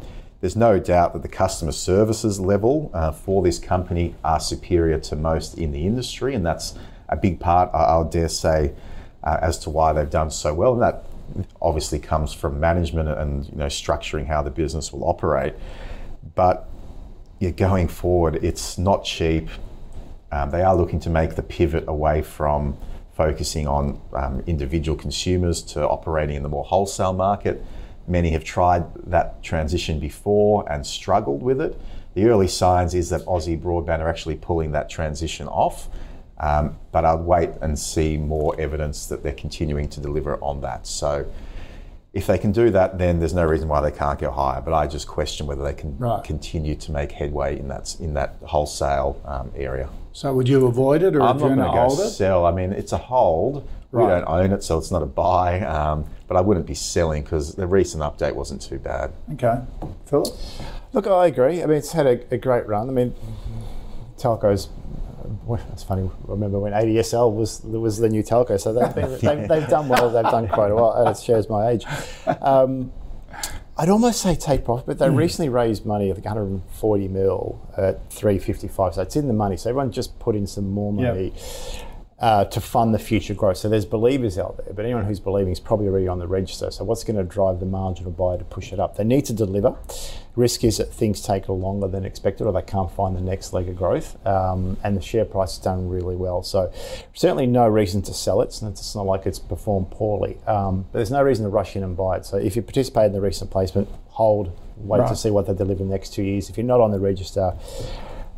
[0.46, 5.16] there's no doubt that the customer services level uh, for this company are superior to
[5.16, 6.76] most in the industry, and that's
[7.10, 8.74] a big part, I I would dare say,
[9.24, 10.74] uh, as to why they've done so well.
[10.74, 11.08] And that
[11.60, 15.56] obviously comes from management and you know structuring how the business will operate.
[16.36, 16.70] But
[17.40, 19.50] yeah, going forward, it's not cheap.
[20.32, 22.78] Um, they are looking to make the pivot away from
[23.16, 27.66] focusing on um, individual consumers to operating in the more wholesale market.
[28.08, 31.80] Many have tried that transition before and struggled with it.
[32.14, 35.90] The early signs is that Aussie Broadband are actually pulling that transition off.
[36.38, 40.86] Um, but I'll wait and see more evidence that they're continuing to deliver on that.
[40.86, 41.26] So
[42.14, 44.62] if they can do that, then there's no reason why they can't go higher.
[44.62, 46.24] But I just question whether they can Right.
[46.24, 49.90] continue to make headway in that in that wholesale um, area.
[50.12, 52.10] So would you avoid it, or I'm not going to go hold it?
[52.10, 52.46] sell.
[52.46, 53.68] I mean, it's a hold.
[54.04, 55.62] We don't own it, so it's not a buy.
[55.62, 59.14] Um, but I wouldn't be selling because the recent update wasn't too bad.
[59.34, 59.62] Okay,
[60.06, 60.34] Philip.
[60.94, 61.62] Look, I agree.
[61.62, 62.90] I mean, it's had a, a great run.
[62.90, 63.14] I mean,
[64.18, 64.70] telcos.
[65.72, 66.10] It's funny.
[66.28, 69.88] I remember when ADSL was was the new telco, so they've, been, they've, they've done
[69.90, 70.10] well.
[70.10, 71.86] They've done quite a while, and it shows my age.
[72.42, 72.92] Um,
[73.78, 78.10] I'd almost say take profit, but they recently raised money of like 140 mil at
[78.10, 79.58] 355, so it's in the money.
[79.58, 81.34] So everyone just put in some more money.
[81.36, 81.86] Yep.
[82.26, 83.56] Uh, to fund the future growth.
[83.58, 86.72] So there's believers out there, but anyone who's believing is probably already on the register.
[86.72, 88.98] So what's going to drive the marginal buyer to push it up?
[88.98, 89.76] They need to deliver.
[90.36, 93.70] Risk is that things take longer than expected, or they can't find the next leg
[93.70, 94.18] of growth.
[94.26, 96.42] Um, and the share price has done really well.
[96.42, 96.74] So
[97.14, 98.46] certainly no reason to sell it.
[98.46, 101.76] It's not, it's not like it's performed poorly, um, but there's no reason to rush
[101.76, 102.26] in and buy it.
[102.26, 105.10] So if you participate in the recent placement, hold, wait Right.
[105.10, 106.50] to see what they deliver in the next two years.
[106.50, 107.54] If you're not on the register,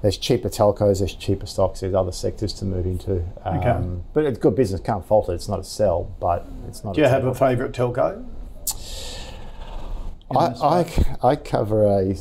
[0.01, 3.23] there's cheaper telcos, there's cheaper stocks, there's other sectors to move into.
[3.43, 4.01] Um, Okay.
[4.13, 5.33] But it's good business, can't fault it.
[5.33, 6.95] It's not a sell, but it's not.
[6.95, 8.25] Do you have a favourite telco?
[10.29, 10.45] I,
[11.23, 12.15] I, I cover a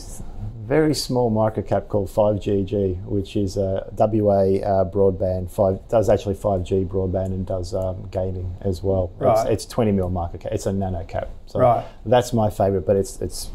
[0.67, 5.51] very small market cap called 5GG, which is a WA uh, broadband.
[5.51, 9.13] Five does actually 5G broadband and does um, gaming as well.
[9.19, 9.51] Right.
[9.51, 10.53] It's, it's 20 mil market cap.
[10.53, 11.29] It's a nano cap.
[11.47, 11.85] So Right.
[12.05, 13.51] that's my favourite, but it's it's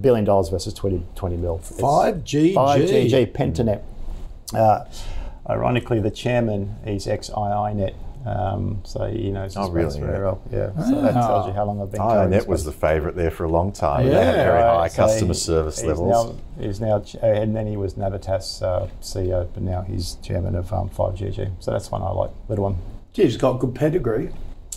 [0.00, 1.58] billion dollars versus 20 20 mil.
[1.58, 2.54] Five G.
[2.54, 3.82] 5GG Pentanet.
[4.52, 4.84] Uh,
[5.48, 7.94] ironically, the chairman is ex IINet.
[8.26, 10.00] Um, so he knows his Oh, really?
[10.00, 10.22] very Yeah.
[10.24, 10.40] well.
[10.50, 10.84] Yeah.
[10.88, 12.00] So that tells you how long I've been.
[12.00, 14.06] Oh, covering net was the favourite there for a long time.
[14.06, 16.34] they Yeah, had very Right, high so customer he- service he's levels.
[16.58, 20.56] Now, he's now, uh, and then he was Navitas uh, CEO, but now he's chairman
[20.56, 21.50] of um, 5GG.
[21.60, 22.76] So that's one I like, little one.
[23.12, 24.30] Geez, he's got good pedigree.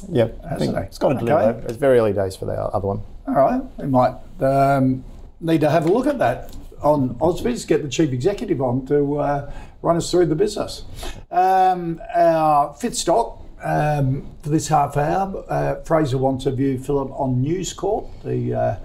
[0.10, 0.84] Yeah, I think Hasn't he?
[0.84, 1.60] it's got to Okay.
[1.66, 3.02] It's very early days for the other one.
[3.28, 5.04] All right, we might um,
[5.42, 7.68] need to have a look at that on Ausbiz.
[7.68, 10.84] Get the chief executive on to uh, run us through the business.
[11.32, 15.44] Um, our fifth stock um, for this half hour.
[15.48, 18.76] Uh, Fraser wants a view, Philip, on News Corp, the uh,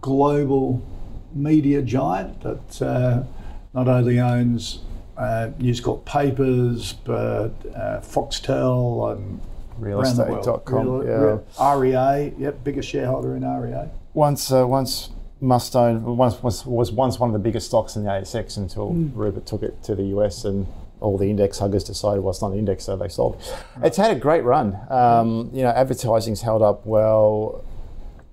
[0.00, 0.82] global
[1.32, 3.24] media giant that uh,
[3.74, 4.80] not only owns
[5.16, 9.40] uh, News Corp papers, but uh, Foxtel and
[9.82, 10.46] around the world.
[10.46, 10.88] Realestate.com.
[10.88, 11.74] Real- yeah.
[11.74, 13.88] REA, yep, biggest shareholder in REA.
[14.14, 15.10] Once, uh, once
[15.42, 19.46] Mustone once was, was once one of the biggest stocks in the ASX until Rupert
[19.46, 20.66] took it to the US and
[21.00, 23.40] all the index huggers decided well it's not an index so they sold.
[23.82, 24.78] It's had a great run.
[24.88, 27.64] Um, you know, advertising's held up well.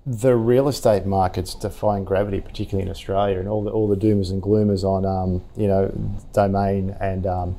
[0.06, 4.30] The real estate market's defying gravity, particularly in Australia, and all the all the doomers
[4.30, 5.90] and gloomers on um, you know
[6.34, 7.56] domain and um,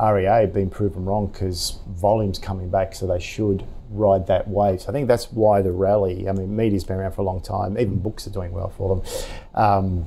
[0.00, 4.82] REA have been proven wrong because volume's coming back, so they should ride that wave.
[4.82, 6.28] So I think that's why the rally.
[6.28, 7.78] I mean, media's been around for a long time.
[7.78, 9.04] Even books are doing well for them.
[9.54, 10.06] Um,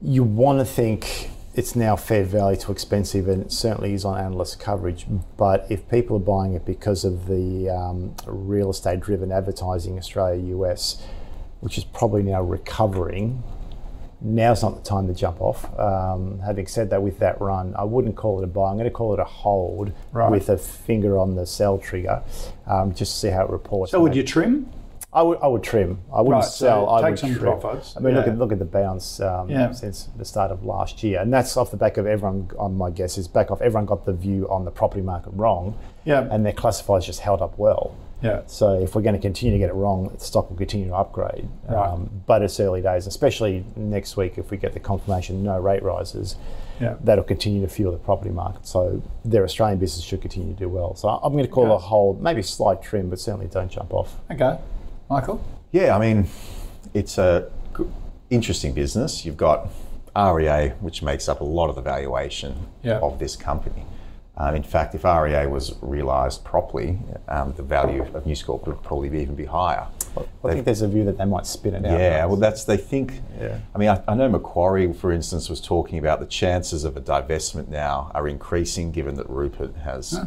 [0.00, 4.20] you want to think it's now fair value to expensive, and it certainly is on
[4.20, 5.06] analyst coverage.
[5.36, 10.56] But if people are buying it because of the um, real estate driven advertising, Australia,
[10.58, 11.02] US,
[11.60, 13.42] which is probably now recovering,
[14.20, 15.66] now's not the time to jump off.
[15.78, 18.70] Um, having said that, with that run, I wouldn't call it a buy.
[18.70, 20.30] I'm going to call it a hold Right.
[20.30, 22.22] with a finger on the sell trigger,
[22.66, 23.92] um, just to see how it reports.
[23.92, 24.70] So would you trim?
[25.12, 26.00] I would, I would trim.
[26.12, 26.90] I wouldn't Right, so sell.
[26.90, 27.60] I take would some trim.
[27.60, 27.96] profits.
[27.96, 29.70] I mean, look at look at the bounce um, Yeah.
[29.70, 32.50] since the start of last year, and that's off the back of everyone.
[32.58, 33.60] On my guess is back off.
[33.62, 36.26] Everyone got the view on the property market wrong, Yeah.
[36.32, 37.94] and their classifieds just held up well.
[38.22, 38.42] Yeah.
[38.46, 40.94] So if we're going to continue to get it wrong, the stock will continue to
[40.94, 41.48] upgrade.
[41.68, 41.88] Right.
[41.88, 45.82] Um, but it's early days, especially next week if we get the confirmation no rate
[45.82, 46.36] rises.
[46.80, 46.96] Yeah.
[47.02, 48.66] That'll continue to fuel the property market.
[48.66, 50.94] So their Australian business should continue to do well.
[50.96, 51.84] So I'm going to call it a Okay.
[51.84, 54.16] hold, maybe a slight trim, but certainly don't jump off.
[54.30, 54.58] Okay.
[55.10, 55.44] Michael?
[55.70, 56.26] Yeah, I mean,
[56.94, 57.84] it's a g-
[58.30, 59.24] interesting business.
[59.24, 59.68] You've got
[60.16, 62.98] REA, which makes up a lot of the valuation Yeah.
[63.00, 63.84] of this company.
[64.36, 68.82] Um, in fact, if REA was realised properly, um, the value of News Corp would
[68.82, 69.86] probably be even be higher.
[70.44, 71.98] I think there's a view that they might spin it out.
[71.98, 73.20] Yeah, well, that's they think.
[73.40, 73.58] Yeah.
[73.74, 77.00] I mean, I, I know Macquarie, for instance, was talking about the chances of a
[77.00, 80.18] divestment now are increasing, given that Rupert has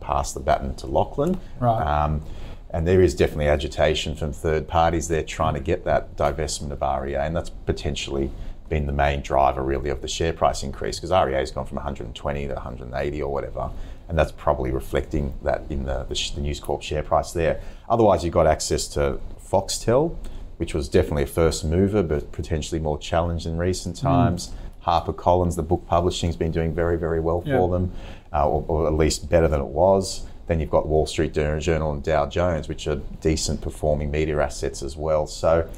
[0.00, 1.40] passed the baton to Lachlan.
[1.60, 1.82] Right.
[1.82, 2.22] Um,
[2.70, 7.02] and there is definitely agitation from third parties there trying to get that divestment of
[7.02, 8.30] REA, and that's potentially
[8.68, 11.76] been the main driver really of the share price increase because REA has gone from
[11.76, 13.70] 120 to 180 or whatever,
[14.08, 17.60] and that's probably reflecting that in the, the, the News Corp share price there.
[17.88, 20.16] Otherwise, you got access to Foxtel,
[20.56, 24.48] which was definitely a first mover, but potentially more challenged in recent times.
[24.48, 24.52] Mm.
[24.80, 27.92] Harper Collins, the book publishing, has been doing very, very well for them,
[28.32, 30.24] uh, or, or, at least better than it was.
[30.46, 34.84] Then you've got Wall Street Journal and Dow Jones, which are decent performing media assets
[34.84, 35.26] as well.
[35.26, 35.68] So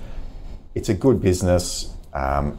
[0.75, 1.95] it's a good business.
[2.13, 2.59] Um,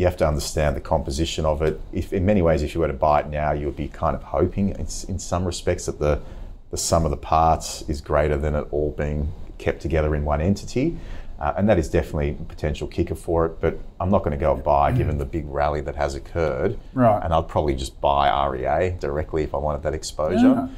[0.00, 1.78] you have to understand the composition of it.
[1.92, 4.16] If in many ways, if you were to buy it now, you would be kind
[4.16, 6.22] of hoping, in some respects, that the
[6.70, 10.40] the sum of the parts is greater than it all being kept together in one
[10.40, 10.96] entity.
[11.38, 13.60] Uh, and that is definitely a potential kicker for it.
[13.60, 16.78] But I'm not going to go and buy, given the big rally that has occurred.
[16.94, 17.20] Right.
[17.22, 20.38] And I'd probably just buy REA directly if I wanted that exposure.
[20.38, 20.68] Yeah.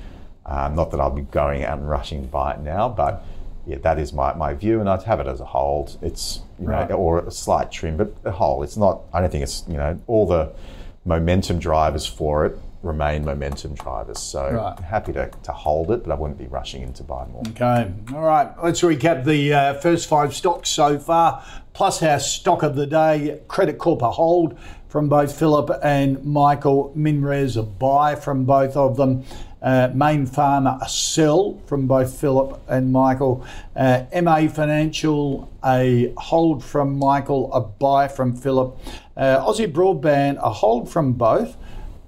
[0.47, 3.25] Um, not that I'll be going out and rushing to buy it now, but
[3.66, 5.98] yeah, that is my, my view, and I'd have it as a hold.
[6.03, 6.88] It's you right.
[6.88, 8.64] know, or a slight trim, but a hold.
[8.64, 9.03] It's not.
[9.12, 10.53] I don't think it's you know all the
[11.05, 14.18] momentum drivers for it remain momentum drivers.
[14.18, 14.79] So right.
[14.81, 17.42] happy to, to hold it, but I wouldn't be rushing in to buy more.
[17.48, 17.92] Okay.
[18.14, 18.53] All right.
[18.62, 23.40] Let's recap the uh, first five stocks so far, plus our stock of the day.
[23.48, 26.92] Credit Corp a hold from both Philip and Michael.
[26.94, 29.25] Minres a buy from both of them.
[29.62, 33.46] Uh, Mayne Pharma a sell from both Philip and Michael.
[33.77, 38.77] Uh, MA Financial a hold from Michael, a buy from Philip.
[39.16, 41.57] Uh, Aussie Broadband a hold from both.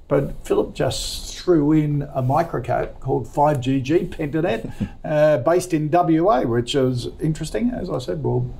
[0.06, 4.70] But Philip just threw in a microcap called 5GG Pentanet,
[5.04, 7.70] uh, based in WA, which is interesting.
[7.70, 8.50] As I said, we'll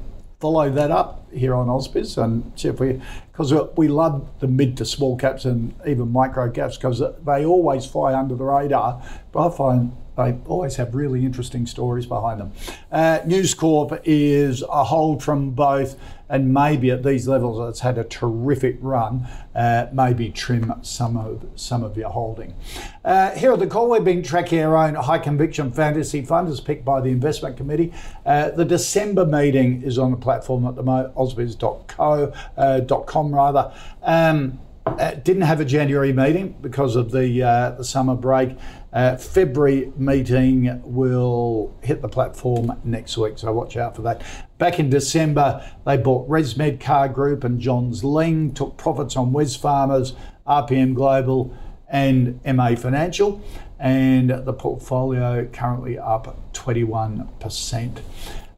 [0.45, 3.01] follow that up here on Ausbiz and see if we,
[3.33, 7.87] because we love the mid to small caps and even micro caps because they always
[7.87, 9.03] fly under the radar.
[9.33, 12.53] But I find they always have really interesting stories behind them.
[12.93, 15.99] Uh, News Corp is a hold from both
[16.29, 21.45] and maybe at these levels it's had a terrific run, uh, maybe trim some of
[21.55, 22.55] some of your holding.
[23.05, 26.61] Uh, here at the call, we've been tracking our own high conviction fantasy fund as
[26.61, 27.93] picked by the investment committee.
[28.25, 33.73] Uh, the December meeting is on the platform at the moment, ausbiz.co.com uh, rather.
[34.03, 38.57] Um, uh, didn't have a January meeting because of the, uh, the summer break.
[38.93, 44.23] Uh, February meeting will hit the platform next week, so watch out for that.
[44.59, 50.15] Back in December, they bought ResMed Car Group and Johns Lyng, took profits on Wesfarmers,
[50.47, 51.57] RPM Global,
[51.89, 53.43] and MA Financial,
[53.79, 57.99] and the portfolio currently up 21%.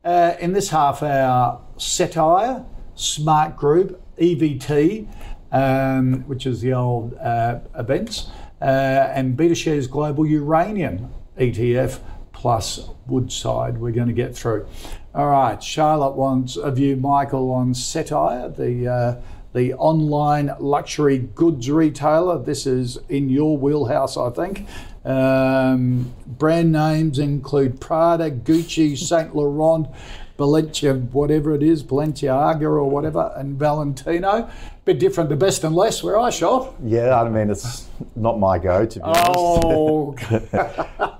[0.05, 5.07] Uh, in this half hour, Cettire, Smart Group, EVT,
[5.53, 8.29] um, which is the old uh, events
[8.61, 12.01] uh, and BetaShares Global Uranium ETF
[12.33, 14.67] plus Woodside we're going to get through.
[15.15, 19.21] All right, Charlotte wants a view, Michael, on Cettire, the uh,
[19.55, 22.43] the online luxury goods retailer.
[22.43, 24.67] This is in your wheelhouse, I think.
[25.07, 29.89] Um, brand names include Prada, Gucci, Saint Laurent,
[30.37, 34.49] Balenciaga, whatever it is, Balenciaga or whatever, and Valentino
[34.87, 36.77] bit different to best and less where I shop.
[36.83, 40.17] Yeah, I mean it's not my go to be oh.
[40.31, 40.55] honest.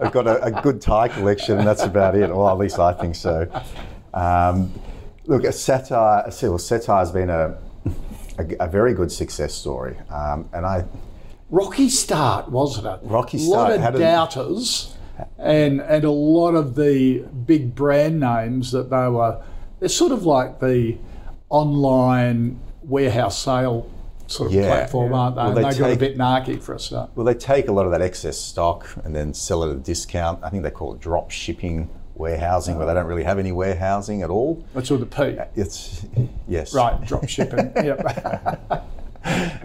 [0.01, 2.31] I've got a, a, good tie collection, and that's about it.
[2.31, 3.51] Well, at least I think so.
[4.15, 4.73] Um,
[5.27, 7.59] look, a Cettire, a Cettire has been a,
[8.39, 10.85] a, a, very good success story, um, and I.
[11.51, 13.01] Rocky start, wasn't it?
[13.03, 13.73] Rocky start.
[13.73, 14.96] A lot of doubters,
[15.39, 19.43] and and a lot of the big brand names that they were.
[19.81, 20.97] They're sort of like the
[21.51, 23.91] online warehouse sale
[24.27, 24.67] sort of yeah.
[24.67, 25.43] platform, aren't they?
[25.43, 27.11] Well, they, they take, got a bit narky for a start.
[27.15, 29.81] Well, they take a lot of that excess stock and then sell it at a
[29.81, 30.43] discount.
[30.43, 34.23] I think they call it drop shipping warehousing, where they don't really have any warehousing
[34.23, 34.65] at all.
[34.75, 35.37] That's all the P.
[35.55, 36.07] It's
[36.49, 36.75] yes.
[36.75, 37.73] Right, drop shipping.
[37.77, 38.01] yep.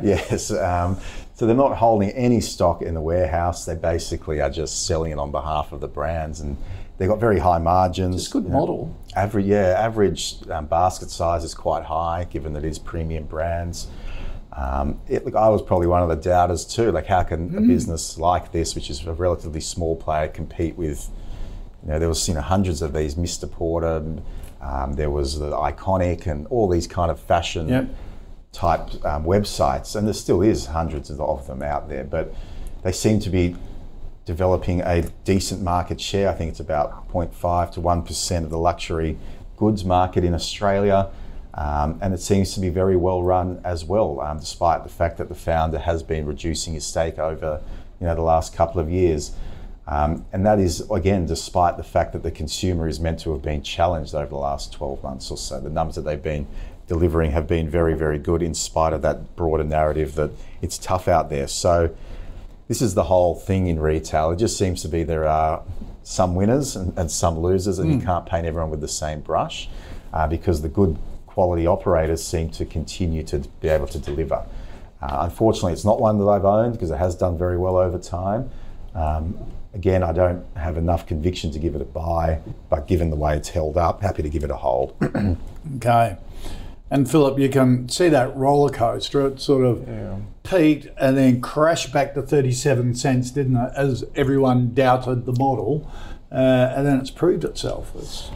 [0.04, 0.52] yes.
[0.52, 0.98] Um,
[1.42, 3.66] so they're not holding any stock in the warehouse.
[3.66, 6.56] They basically are just selling it on behalf of the brands and
[7.02, 8.16] They've got very high margins.
[8.16, 8.86] It's a good model.
[8.86, 13.24] Know, average, yeah, average um, basket size is quite high, given that it is premium
[13.24, 13.88] brands.
[14.54, 16.92] Um, it, look, I was probably one of the doubters too.
[16.92, 17.58] Like, how can mm.
[17.58, 21.10] a business like this, which is a relatively small player, compete with?
[21.82, 23.50] You know, there was you know hundreds of these Mr.
[23.50, 24.22] Porter.
[24.62, 27.90] Um, there was the Iconic and all these kind of fashion yep.
[28.52, 32.04] Type um, websites, and there still is hundreds of them out there.
[32.04, 32.34] But
[32.84, 33.56] they seem to be
[34.26, 36.30] developing a decent market share.
[36.30, 39.18] I think it's about 0.5 to 1% of the luxury
[39.58, 41.10] goods market in Australia.
[41.54, 45.18] Um, and it seems to be very well run as well, um, despite the fact
[45.18, 47.62] that the founder has been reducing his stake over
[48.00, 49.32] you know, the last couple of years.
[49.88, 53.42] Um, and that is, again, despite the fact that the consumer is meant to have
[53.42, 55.60] been challenged over the last 12 months or so.
[55.60, 56.48] The numbers that they've been
[56.92, 60.30] delivering have been very, very good in spite of that broader narrative that
[60.62, 61.48] it's tough out there.
[61.48, 61.96] So
[62.68, 64.32] this is the whole thing in retail.
[64.32, 65.64] It just seems to be there are
[66.04, 67.98] some winners and, and some losers, and mm.
[67.98, 69.70] you can't paint everyone with the same brush
[70.12, 74.46] uh, because the good quality operators seem to continue to be able to deliver.
[75.02, 78.00] Uh, unfortunately, it's not one that I've owned because it has done very well over
[78.00, 78.50] time.
[78.96, 79.38] Um,
[79.74, 82.40] again, I don't have enough conviction to give it a buy,
[82.70, 84.94] but given the way it's held up, happy to give it a hold.
[85.78, 86.18] okay.
[86.92, 89.26] And Philip, you can see that roller coaster.
[89.26, 90.18] It sort of yeah.
[90.44, 93.72] peaked and then crashed back to 37 cents, didn't it?
[93.78, 95.90] As everyone doubted the model.
[96.30, 97.94] Uh, and then it's proved itself.
[97.98, 98.30] It's...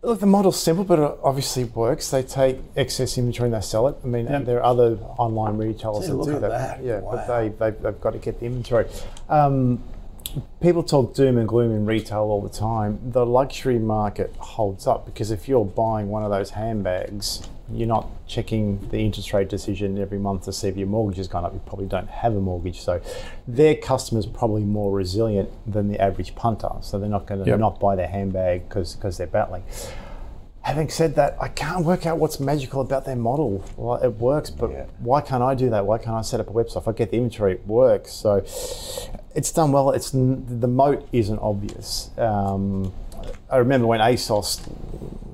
[0.00, 2.10] Look, the model's simple, but it obviously works.
[2.10, 3.96] They take excess inventory and they sell it.
[4.02, 4.46] I mean, yep.
[4.46, 6.40] there are other online retailers See, that do that.
[6.40, 6.82] that.
[6.82, 7.12] Yeah, wow.
[7.12, 8.86] but they, they, have got to get the inventory.
[9.28, 9.82] Um,
[10.62, 12.98] people talk doom and gloom in retail all the time.
[13.12, 18.08] The luxury market holds up because if you're buying one of those handbags, you're not
[18.26, 21.54] checking the interest rate decision every month to see if your mortgage has gone up.
[21.54, 23.00] You probably don't have a mortgage, so
[23.48, 26.68] their customers are probably more resilient than the average punter.
[26.82, 27.58] So they're not going to yep.
[27.58, 29.64] not buy their handbag because because they're battling.
[30.62, 33.62] Having said that, I can't work out what's magical about their model.
[33.76, 34.86] Well, it works, but yeah.
[34.98, 35.84] why can't I do that?
[35.84, 36.78] Why can't I set up a website?
[36.78, 38.12] If I get the inventory, it works.
[38.12, 38.36] So
[39.34, 39.90] it's done well.
[39.90, 40.18] It's the
[40.68, 42.10] moat isn't obvious.
[42.16, 42.94] Um,
[43.54, 44.68] I remember when ASOS,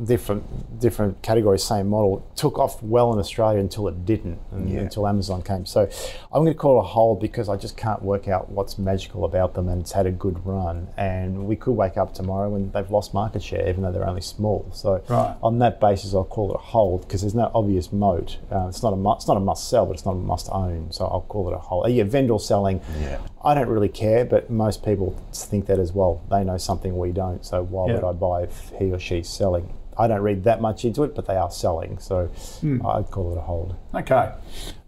[0.07, 0.45] different
[0.81, 4.81] different categories, same model, took off well in Australia until it didn't, yeah.
[4.81, 5.67] until Amazon came.
[5.67, 5.89] So
[6.33, 9.25] I'm going to call it a hold because I just can't work out what's magical
[9.25, 10.89] about them, and it's had a good run.
[10.97, 14.23] And we could wake up tomorrow and they've lost market share, even though they're only
[14.23, 14.69] small.
[14.73, 15.37] So right.
[15.43, 18.39] on that basis, I'll call it a hold because there's no obvious moat.
[18.51, 20.49] Uh, it's not a mu- it's not a must sell, but it's not a must
[20.51, 20.93] own.
[20.93, 21.87] So I'll call it a hold.
[21.87, 22.81] Uh, yeah, vendor selling.
[23.01, 23.21] Yeah.
[23.43, 26.23] I don't really care, but most people think that as well.
[26.31, 27.45] They know something we don't.
[27.45, 27.95] So why yeah.
[27.95, 29.75] would I buy if he or she's selling?
[29.99, 32.31] I don't read that much into it, but they are selling, so
[32.63, 32.85] mm.
[32.85, 33.77] I'd call it a hold.
[33.95, 34.33] Okay.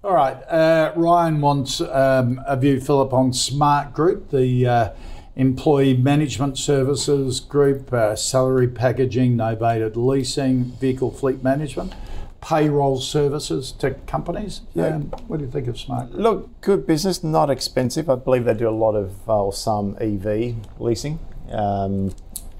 [0.02, 0.36] All right.
[0.48, 4.90] Uh, Ryan wants um, a view, Philip, on Smart Group, the uh,
[5.36, 11.94] employee management services group, uh, salary packaging, novated leasing, vehicle fleet management
[12.42, 14.62] payroll services to companies.
[14.74, 14.96] Yeah.
[14.96, 16.12] Um, what do you think of Smart?
[16.12, 18.10] Look, good business, not expensive.
[18.10, 21.18] I believe they do a lot of uh, or some EV leasing.
[21.50, 22.12] Um,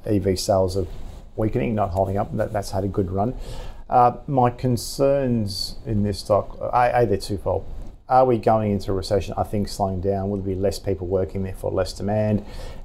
[0.07, 0.86] EV sales are
[1.36, 2.36] weakening, not holding up.
[2.36, 3.34] That, that's had a good run.
[3.88, 7.66] Uh, my concerns in this stock, a, a, they're twofold.
[8.09, 9.34] Are we going into a recession?
[9.36, 10.28] I think slowing down.
[10.30, 12.44] Will there be less people working, therefore less demand?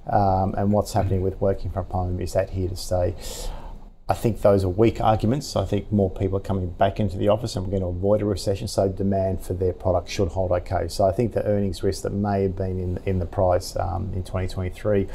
[0.09, 2.22] Um, and what's happening with working from home?
[2.22, 3.15] Is that here to stay?
[4.09, 5.57] I think those are weak arguments.
[5.57, 8.22] I think more people are coming back into the office and we're going to avoid
[8.22, 10.88] a recession, so demand for their product should hold okay.
[10.88, 14.13] So I think the earnings risk that may have been in, in the price um,
[14.13, 15.07] in 2023,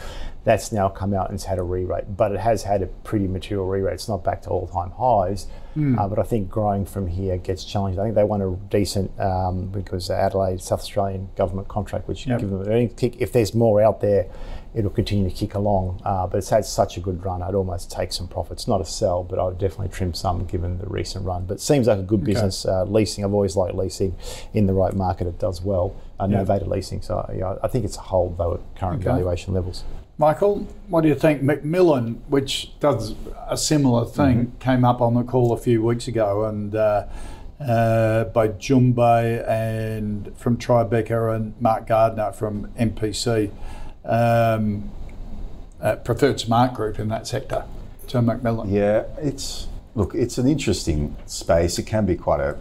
[0.44, 2.86] that's now come out and it's had a re rate, but it has had a
[2.86, 3.94] pretty material re rate.
[3.94, 5.98] It's not back to all time highs, mm.
[5.98, 7.98] uh, but I think growing from here gets challenged.
[7.98, 12.40] I think they want a decent, um, because Adelaide, South Australian government contract, which yep.
[12.40, 13.20] give them an earnings kick.
[13.20, 14.26] If there's more out there,
[14.74, 16.00] it'll continue to kick along.
[16.04, 18.66] Uh, but it's had such a good run, I'd almost take some profits.
[18.66, 21.46] Not a sell, but I would definitely trim some given the recent run.
[21.46, 22.32] But it seems like a good okay.
[22.32, 22.64] business.
[22.64, 24.16] Uh, leasing, I've always liked leasing.
[24.54, 25.94] In the right market, it does well.
[26.18, 26.42] Uh, yeah.
[26.42, 29.10] Novated leasing, so yeah, I think it's a hold though at current okay.
[29.10, 29.84] valuation levels.
[30.18, 31.42] Michael, what do you think?
[31.42, 33.14] McMillan, which does
[33.48, 34.58] a similar thing, mm-hmm.
[34.58, 37.06] came up on the call a few weeks ago, and uh,
[37.60, 43.50] uh, by Jun Bei and from Tribeca and Mark Gardner from MPC
[44.04, 44.90] um,
[45.80, 47.64] uh, preferred smart group in that sector
[48.08, 48.70] to McMillan.
[48.70, 51.78] Yeah, it's look, it's an interesting space.
[51.78, 52.56] It can be quite a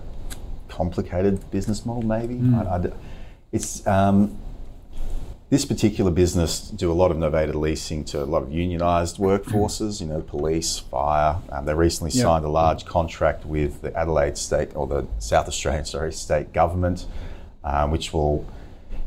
[0.68, 2.36] complicated business model, maybe.
[2.36, 2.68] Mm.
[2.68, 2.92] I, I,
[3.52, 4.38] it's um,
[5.50, 10.00] this particular business do a lot of novated leasing to a lot of unionised workforces.
[10.00, 11.38] You know, police, fire.
[11.50, 12.24] Um, they recently yep.
[12.24, 17.06] signed a large contract with the Adelaide State or the South Australian, sorry, state government,
[17.64, 18.46] um, which will,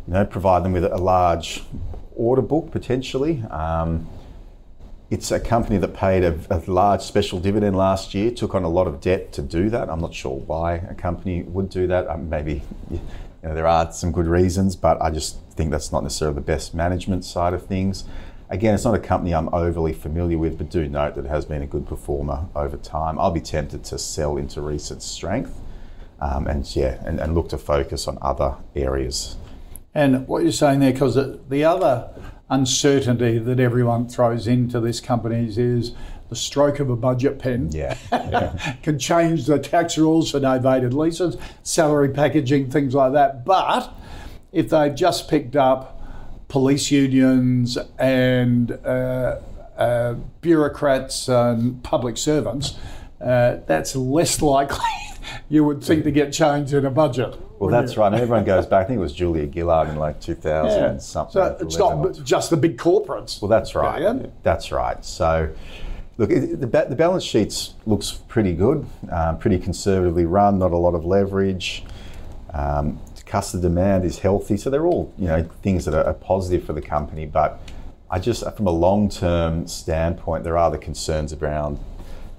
[0.07, 1.65] you know, provide them with a large
[2.17, 3.43] order book potentially.
[3.51, 4.09] Um,
[5.11, 8.69] it's a company that paid a, a, large special dividend last year, took on a
[8.69, 9.89] lot of debt to do that.
[9.91, 12.09] I'm not sure why a company would do that.
[12.09, 13.01] Um, maybe you
[13.43, 16.75] know, there are some good reasons, but I just think that's not necessarily the best
[16.75, 18.05] management side of things.
[18.49, 21.45] Again, it's not a company I'm overly familiar with, but do note that it has
[21.45, 23.19] been a good performer over time.
[23.19, 25.61] I'll be tempted to sell into recent strength
[26.21, 29.37] um, and yeah, and, and look to focus on other areas
[29.95, 31.15] and what you're saying there, because
[31.49, 32.09] the other
[32.51, 35.93] uncertainty that everyone throws into this company is
[36.29, 38.77] the stroke of a budget pen yeah, yeah.
[38.83, 43.45] can change the tax rules for novated leases, salary packaging, things like that.
[43.45, 43.95] But
[44.53, 46.01] if they've just picked up
[46.49, 49.41] police unions and uh,
[49.77, 52.77] uh, bureaucrats and public servants,
[53.21, 54.79] uh, that's less likely
[55.49, 57.37] you would think to get change in a budget.
[57.59, 58.13] Well, that's right.
[58.13, 58.85] And everyone goes back.
[58.85, 60.99] I think it was Julia Gillard in like 2000 Yeah.
[60.99, 61.33] something.
[61.33, 63.41] So it's not just the big corporates.
[63.41, 64.01] Well, that's right.
[64.01, 64.27] Yeah.
[64.43, 65.05] That's right.
[65.05, 65.51] So,
[66.17, 70.77] look, it, the, the balance sheets looks pretty good, um, pretty conservatively run, not a
[70.77, 71.85] lot of leverage.
[72.53, 76.65] Um, customer demand is healthy, so they're all you know things that are, are positive
[76.65, 77.27] for the company.
[77.27, 77.61] But
[78.11, 81.79] I just, from a long-term standpoint, there are the concerns around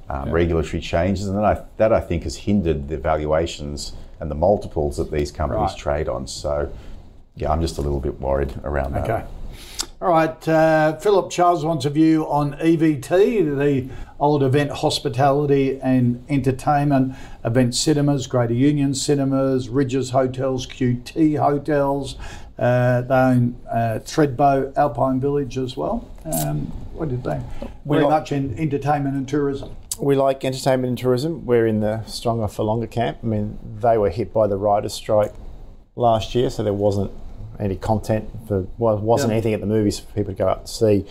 [0.10, 4.36] um, regulatory changes, and that I, that I think has hindered the valuations and the
[4.36, 5.78] multiples that these companies Right.
[5.78, 6.28] trade on.
[6.28, 6.70] So,
[7.36, 9.04] yeah, I'm just a little bit worried around that.
[9.10, 9.24] Okay.
[10.02, 13.10] All right, uh, Philip Charles wants a view on EVT,
[13.58, 13.90] the
[14.20, 22.18] old event hospitality and entertainment, event cinemas, Greater Union Cinemas, Rydges Hotels, QT Hotels.
[22.60, 26.10] Uh, they own uh, Thredbo Alpine Village as well.
[26.26, 27.42] Um, what did they?
[27.86, 29.76] We Very much in entertainment and tourism.
[30.00, 31.46] We like entertainment and tourism.
[31.46, 33.20] We're in the stronger for longer camp.
[33.24, 35.34] I mean, they were hit by the writer's strike
[35.96, 37.12] last year, so there wasn't
[37.60, 39.36] any content for well, wasn't Yeah.
[39.36, 41.06] anything at the movies for people to go out and see.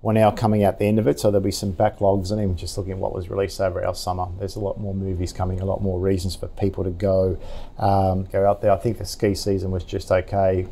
[0.00, 2.54] We're now coming out the end of it, so there'll be some backlogs, and even
[2.56, 5.60] just looking at what was released over our summer, there's a lot more movies coming,
[5.60, 7.36] a lot more reasons for people to go
[7.78, 8.70] um, go out there.
[8.70, 10.66] I think the ski season was just okay,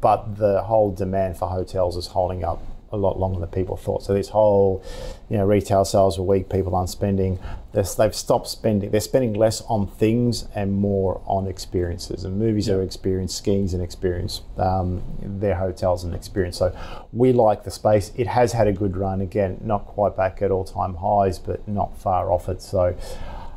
[0.00, 2.62] but the whole demand for hotels is holding up
[2.92, 4.02] a lot longer than people thought.
[4.02, 4.82] So this whole,
[5.28, 7.38] you know, retail sales were weak, people aren't spending.
[7.72, 8.90] They're, they've stopped spending.
[8.90, 12.24] They're spending less on things and more on experiences.
[12.24, 16.58] And movies are experience, skiing's an experience, um, their hotels an experience.
[16.58, 16.76] So
[17.12, 18.12] we like the space.
[18.16, 19.20] It has had a good run.
[19.20, 22.60] Again, not quite back at all-time highs, but not far off it.
[22.60, 22.96] So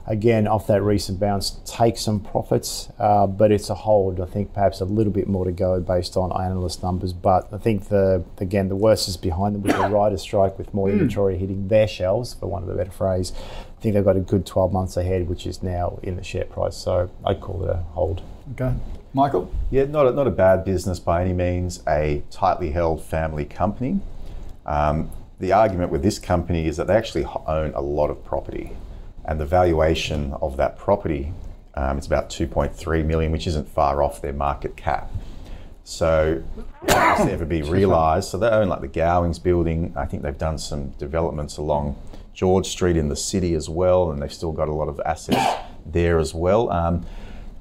[0.05, 4.19] again, off that recent bounce, take some profits, uh, but it's a hold.
[4.19, 7.13] I think perhaps a little bit more to go based on analyst numbers.
[7.13, 10.73] But I think the again the worst is behind them with the writer strike, with
[10.73, 13.33] more inventory hitting their shelves, for want of a better phrase.
[13.35, 16.45] I think they've got a good 12 months ahead, which is now in the share
[16.45, 16.77] price.
[16.77, 18.21] So I'd call it a hold.
[18.53, 18.73] Okay.
[19.13, 19.51] Michael?
[19.69, 23.99] Yeah, not a, not a bad business by any means, a tightly held family company.
[24.65, 28.71] Um, the argument with this company is that they actually own a lot of property,
[29.25, 31.33] and the valuation of that property
[31.75, 35.11] um, it's about 2.3 million, which isn't far off their market cap.
[35.83, 36.43] So,
[36.85, 38.29] this ever be realised?
[38.29, 39.93] So they own like the Gowings building.
[39.97, 41.97] I think they've done some developments along
[42.33, 45.61] George Street in the city as well, and they've still got a lot of assets
[45.85, 46.69] there as well.
[46.71, 47.05] Um,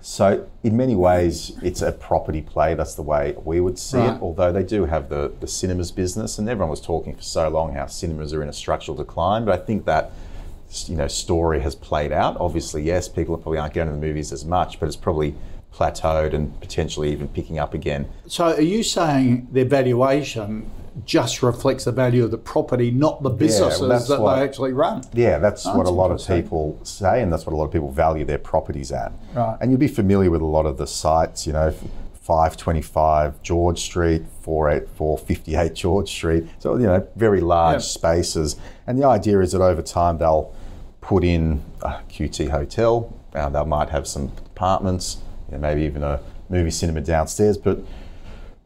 [0.03, 2.75] so, in many ways, it's a property play.
[2.75, 4.15] That's the way we would see Right.
[4.17, 4.23] it.
[4.23, 7.73] Although they do have the, the cinemas business, and everyone was talking for so long
[7.73, 9.45] how cinemas are in a structural decline.
[9.45, 10.13] But I think that
[10.89, 12.37] you know story has played out.
[12.41, 15.35] Obviously, yes, people probably aren't going to the movies as much, but it's probably
[15.75, 18.07] plateaued and potentially even picking up again.
[18.27, 20.71] So are you saying their valuation
[21.07, 24.73] just reflects the value of the property, not the businesses that's that what- they actually
[24.75, 25.03] run?
[25.15, 27.73] Yeah, that's Oh, what a lot of people say, and that's what a lot of
[27.73, 29.13] people value their properties at.
[29.35, 29.57] Right.
[29.61, 31.73] And you'll be familiar with a lot of the sites, you know,
[32.21, 36.45] 525 George Street, 484 58 George Street.
[36.59, 37.79] So, you know, very large Yeah.
[37.81, 38.57] spaces.
[38.87, 40.51] And the idea is that over time they'll
[41.03, 46.03] put in a QT hotel, uh, they might have some apartments, you know, maybe even
[46.03, 47.81] a movie cinema downstairs, but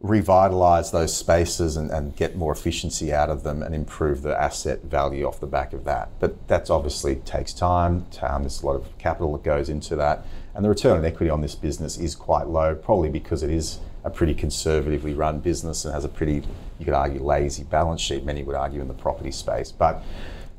[0.00, 4.82] revitalize those spaces and, and get more efficiency out of them and improve the asset
[4.82, 6.10] value off the back of that.
[6.20, 8.06] But that's obviously takes time.
[8.20, 10.24] Um, there's a lot of capital that goes into that.
[10.54, 13.78] And the return on equity on this business is quite low, probably because it is
[14.04, 16.42] a pretty conservatively run business and has a pretty,
[16.78, 19.72] you could argue, lazy balance sheet, many would argue in the property space.
[19.72, 20.02] But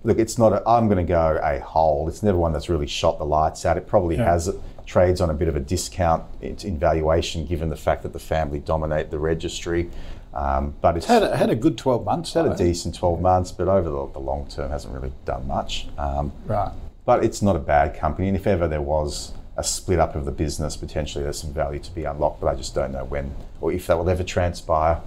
[0.04, 2.10] look, it's not, a, I'm going to go a hold.
[2.10, 3.78] It's never one that's really shot the lights out.
[3.78, 4.54] It probably has
[4.86, 8.20] trades on a bit of a discount in in valuation given the fact that the
[8.20, 9.90] family dominate the registry.
[10.34, 12.34] Um, but it's Had a, had a good 12 months.
[12.34, 15.88] had a decent 12 months, but over the, the long term hasn't really done much.
[15.98, 16.72] Um, Right.
[17.06, 20.26] but it's not a bad company, and if ever there was a split up of
[20.26, 23.34] the business, potentially there's some value to be unlocked, but I just don't know when
[23.62, 25.02] or if that will ever transpire.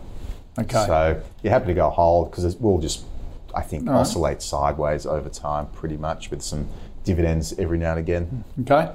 [0.58, 0.84] Okay.
[0.86, 3.04] So you're happy to go hold because it will just,
[3.54, 4.00] I think, All right.
[4.00, 6.68] oscillate sideways over time pretty much with some
[7.04, 8.44] dividends every now and again.
[8.62, 8.92] Okay.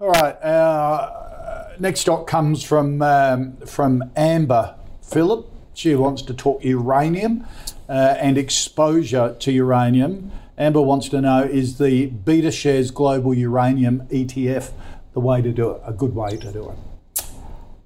[0.00, 0.34] All right.
[0.42, 5.46] Uh, next stock comes from um, from Amber Phillip.
[5.74, 7.46] She wants to talk uranium
[7.88, 10.32] uh, and exposure to uranium.
[10.56, 14.72] Amber wants to know is the Beta Shares Global Uranium ETF
[15.12, 17.24] the way to do it, a good way to do it?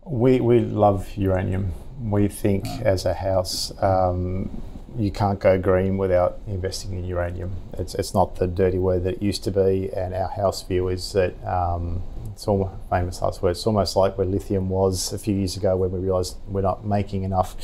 [0.05, 1.73] We, we love uranium.
[2.01, 4.51] We think as a house, um,
[4.99, 7.53] you can't go green without investing in uranium.
[7.79, 10.89] It's, it's not the dirty word that it used to be, and our house view
[10.89, 13.53] is that um, it's almost famous last word.
[13.53, 16.85] It's almost like where lithium was a few years ago when we realised we're not
[16.85, 17.57] making enough.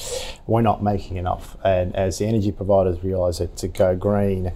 [0.46, 4.52] We're not making enough, and as the energy providers realise that to go green,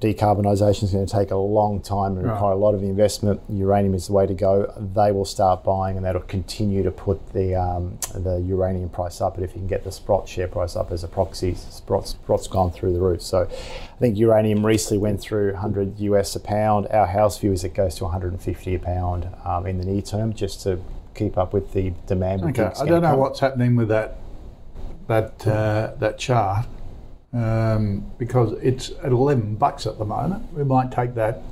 [0.00, 3.40] decarbonisation is going to take a long time and require a lot of investment.
[3.48, 4.72] Uranium is the way to go.
[4.94, 9.34] They will start buying, and that'll continue to put the um, the uranium price up.
[9.34, 12.46] But if you can get the Sprott share price up as a proxy, Sprott, Sprott's
[12.46, 13.22] gone through the roof.
[13.22, 16.86] So I think uranium recently went through 100 US a pound.
[16.90, 20.32] Our house view is it goes to 150 a pound um, in the near term,
[20.32, 20.80] just to
[21.16, 22.44] keep up with the demand.
[22.44, 24.18] Okay, I don't know what's happening with that
[25.08, 26.66] that uh, that chart
[27.32, 30.52] um, because it's at 11 bucks at the moment.
[30.52, 31.42] We might take that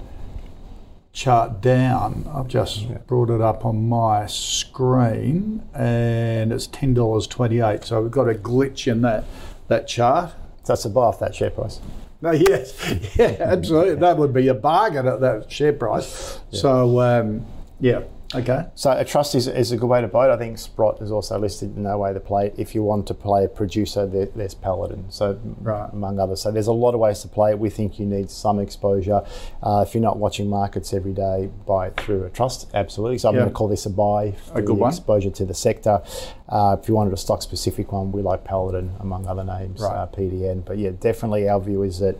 [1.12, 2.30] chart down.
[2.32, 2.98] I've just yeah.
[2.98, 7.84] brought it up on my screen and it's $10.28.
[7.84, 9.24] So we've got a glitch in that,
[9.68, 10.34] that chart.
[10.64, 11.80] That's a buy off that share price.
[12.20, 13.96] No, yes, yeah, absolutely.
[13.96, 16.40] that would be a bargain at that share price.
[16.50, 16.60] Yeah.
[16.60, 17.46] So, um,
[17.78, 18.02] yeah,
[18.34, 18.66] Okay.
[18.74, 20.32] So a trust is, is a good way to buy it.
[20.32, 22.54] I think Sprott is also listed in no way to play it.
[22.58, 25.04] If you want to play a producer, there, there's Paladin.
[25.10, 25.88] So right.
[25.92, 26.42] among others.
[26.42, 27.58] So there's a lot of ways to play it.
[27.58, 29.22] We think you need some exposure.
[29.62, 32.68] Uh, if you're not watching markets every day, buy it through a trust.
[32.74, 33.18] Absolutely.
[33.18, 34.34] So I'm going to call this a buy.
[34.54, 34.90] A good one.
[34.90, 36.02] Exposure to the sector.
[36.48, 39.80] Uh, if you wanted a stock specific one, we like Paladin among other names.
[39.80, 39.96] Right.
[39.96, 40.64] Uh, PDN.
[40.64, 42.16] But yeah, definitely our view is that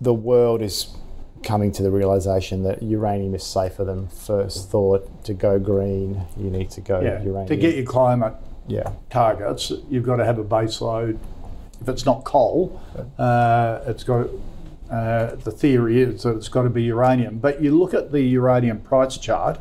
[0.00, 0.94] the world is
[1.42, 5.24] coming to the realization that uranium is safer than first thought.
[5.24, 7.22] To go green, you need to go yeah.
[7.22, 7.46] uranium.
[7.48, 8.34] To get your climate
[8.66, 8.92] yeah.
[9.10, 11.18] targets, you've got to have a base load.
[11.80, 12.80] If it's not coal,
[13.18, 14.28] uh, it's got
[14.90, 17.38] uh, the theory is that it's got to be uranium.
[17.38, 19.58] But you look at the uranium price chart,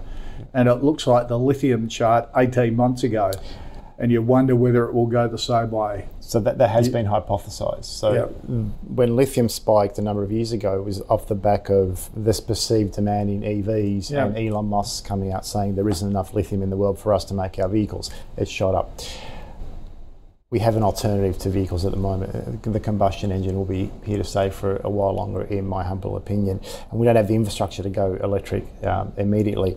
[0.54, 3.32] and it looks like the lithium chart 18 months ago
[3.98, 6.08] and you wonder whether it will go the same way.
[6.20, 7.86] So that, that has been hypothesised.
[7.86, 8.28] So yep.
[8.88, 12.42] when lithium spiked a number of years ago, it was off the back of this
[12.42, 14.28] perceived demand in EVs yep.
[14.28, 17.24] and Elon Musk coming out saying there isn't enough lithium in the world for us
[17.26, 18.12] to make our vehicles.
[18.38, 19.00] It shot up.
[20.50, 22.64] We have an alternative to vehicles at the moment.
[22.64, 26.16] The combustion engine will be here to stay for a while longer, in my humble
[26.18, 26.62] opinion.
[26.92, 29.76] And we don't have the infrastructure to go electric um, immediately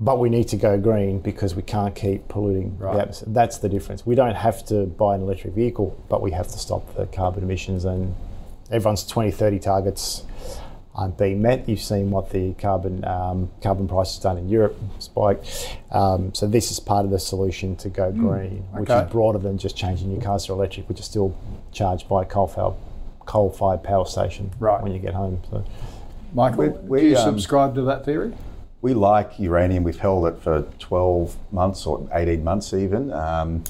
[0.00, 2.94] but we need to go green because we can't keep polluting right.
[2.94, 3.28] the atmosphere.
[3.30, 4.04] That's the difference.
[4.04, 7.44] We don't have to buy an electric vehicle, but we have to stop the carbon
[7.44, 7.84] emissions.
[7.84, 8.14] And
[8.70, 10.24] everyone's 2030 targets
[10.94, 11.68] aren't being met.
[11.68, 15.78] You've seen what the carbon um, carbon price has done in Europe, spiked.
[15.90, 18.80] Um, so this is part of the solution to go mm, green, mm, okay.
[18.80, 21.36] which is broader than just changing your cars to electric, which is still
[21.70, 22.74] charged by a coal-fired,
[23.24, 24.82] coal-fired power station right.
[24.82, 25.40] when you get home.
[25.50, 25.64] So,
[26.34, 28.34] Michael, do you um, subscribe to that theory?
[28.82, 29.84] We like uranium.
[29.84, 33.12] We've held it for 12 months or 18 months even.
[33.12, 33.64] Um,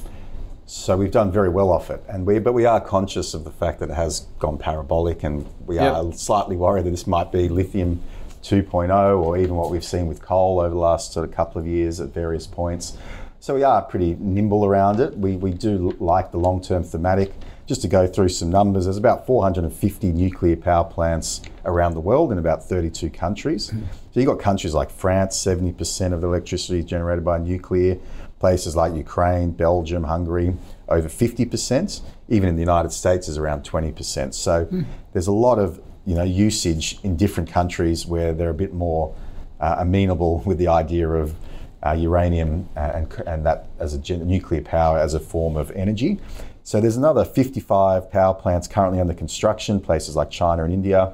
[0.66, 3.50] so we've done very well off it, and we but we are conscious of the
[3.50, 5.92] fact that it has gone parabolic, and we yep.
[5.92, 8.00] are slightly worried that this might be lithium
[8.42, 11.66] 2.0, or even what we've seen with coal over the last sort of couple of
[11.66, 12.96] years at various points.
[13.38, 15.18] So we are pretty nimble around it.
[15.18, 17.34] We we do like the long-term thematic
[17.66, 22.32] just to go through some numbers, there's about 450 nuclear power plants around the world
[22.32, 23.66] in about 32 countries.
[23.66, 27.98] So you've got countries like France, 70% of the electricity generated by nuclear,
[28.40, 30.56] places like Ukraine, Belgium, Hungary,
[30.88, 32.00] over 50%.
[32.28, 34.34] Even in the United States is around 20%.
[34.34, 34.84] So mm.
[35.12, 39.14] there's a lot of you know usage in different countries where they're a bit more
[39.60, 41.36] uh, amenable with the idea of
[41.84, 46.20] uh, uranium and, and that as a nuclear power as a form of energy.
[46.64, 51.12] So there's another 55 power plants currently under construction, places like China and India.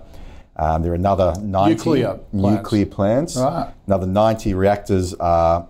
[0.57, 2.33] Um, there are another 90 nuclear plants.
[2.33, 3.37] Nuclear plants.
[3.37, 3.73] Right.
[3.87, 5.67] Another 90 reactors are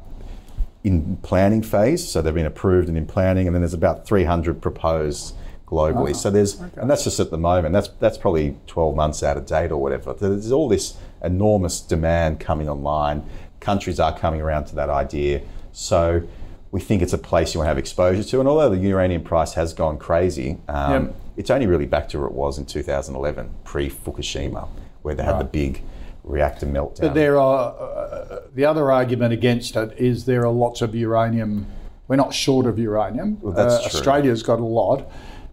[0.82, 4.62] in planning phase, so they've been approved and in planning, and then there's about 300
[4.62, 5.34] proposed
[5.66, 6.10] globally.
[6.10, 6.80] Oh, so there's, okay.
[6.80, 7.74] and that's just at the moment.
[7.74, 10.14] That's that's probably 12 months out of date or whatever.
[10.14, 13.28] There's all this enormous demand coming online.
[13.60, 15.42] Countries are coming around to that idea.
[15.72, 16.22] So
[16.70, 18.40] we think it's a place you want to have exposure to.
[18.40, 21.14] And although the uranium price has gone crazy, um, yep.
[21.36, 24.68] it's only really back to where it was in 2011, pre Fukushima,
[25.02, 25.38] where they had right.
[25.38, 25.82] the big
[26.24, 27.00] reactor meltdown.
[27.00, 31.66] But there are uh, the other argument against it is there are lots of uranium.
[32.06, 33.40] We're not short of uranium.
[33.40, 33.98] Well, that's uh, true.
[33.98, 35.10] Australia's got a lot,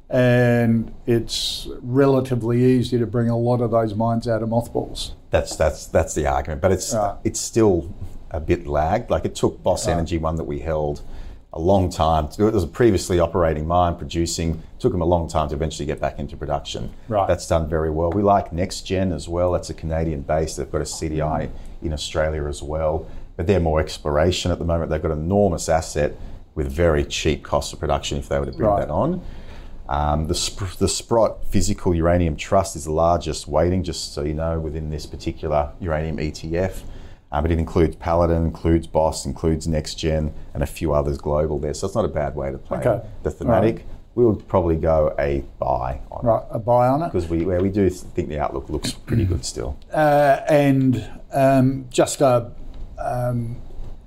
[0.09, 5.15] and it's relatively easy to bring a lot of those mines out of mothballs.
[5.29, 7.17] That's that's that's the argument, but it's right.
[7.23, 7.93] it's still
[8.35, 9.09] a bit lagged.
[9.09, 11.01] Like it took Boss Energy, one that we held,
[11.53, 12.27] a long time.
[12.29, 14.51] To, it was a previously operating mine producing.
[14.51, 16.93] It took them a long time to eventually get back into production.
[17.07, 17.27] Right.
[17.27, 18.11] That's done very well.
[18.11, 19.53] We like NexGen as well.
[19.53, 20.55] That's a Canadian base.
[20.55, 21.49] They've got a CDI
[21.81, 23.09] in Australia as well.
[23.37, 24.89] But they're more exploration at the moment.
[24.89, 26.13] They've got an enormous asset
[26.55, 28.87] with very cheap cost of production if they were to bring right.
[28.87, 29.21] that on.
[29.87, 34.33] Um, the, Sp- the Sprott Physical Uranium Trust is the largest weighting, just so you
[34.33, 36.81] know, within this particular uranium ETF.
[37.31, 41.73] Um, but it includes Paladin, includes Boss, includes NexGen, and a few others global there.
[41.73, 43.05] So it's not a bad way to play okay.
[43.23, 43.75] the thematic.
[43.77, 43.85] Right.
[44.15, 47.11] we would probably go a buy on Right, a buy on it.
[47.11, 49.77] because we we do think the outlook looks pretty good still.
[49.91, 52.51] Uh, and um, just a,
[52.97, 53.57] um,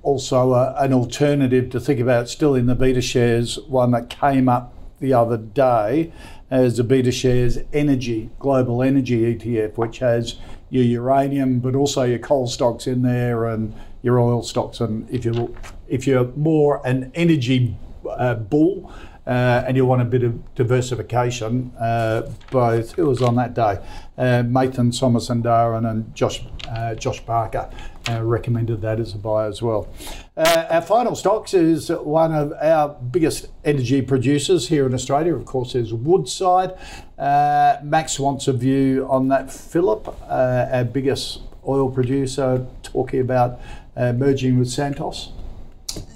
[0.02, 4.48] also a, an alternative to think about still in the beta shares, one that came
[4.48, 6.12] up the other day
[6.50, 10.36] as the beta shares energy, global energy ETF, which has
[10.70, 14.80] your uranium, but also your coal stocks in there and your oil stocks.
[14.80, 15.54] And if you
[15.88, 17.76] if you're more an energy
[18.08, 18.92] uh, bull,
[19.28, 23.78] uh, and you want a bit of diversification, uh, both who was on that day,
[24.16, 27.68] uh, Nathan Somersundaran and Josh uh, Josh Parker
[28.08, 29.88] uh, recommended that as a buy as well.
[30.36, 35.34] Uh, our final stocks is one of our biggest energy producers here in Australia.
[35.34, 36.74] Of course, is Woodside.
[37.18, 39.50] Uh, Max wants a view on that.
[39.52, 43.60] Philip, uh, our biggest oil producer, talking about
[43.96, 45.32] uh, merging with Santos.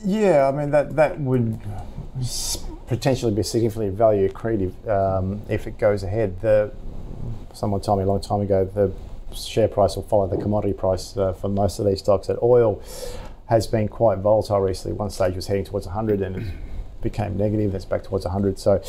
[0.04, 1.58] Yeah, I mean that that would
[2.86, 6.40] potentially be significantly value accretive um, if it goes ahead.
[6.40, 6.72] The
[7.52, 8.92] someone told me a long time ago the
[9.34, 12.26] share price will follow the commodity price uh, for most of these stocks.
[12.26, 12.82] That oil
[13.46, 14.96] has been quite volatile recently.
[14.96, 16.54] One stage was heading towards 100 and it
[17.00, 17.74] became negative.
[17.74, 18.58] It's back towards 100.
[18.58, 18.82] So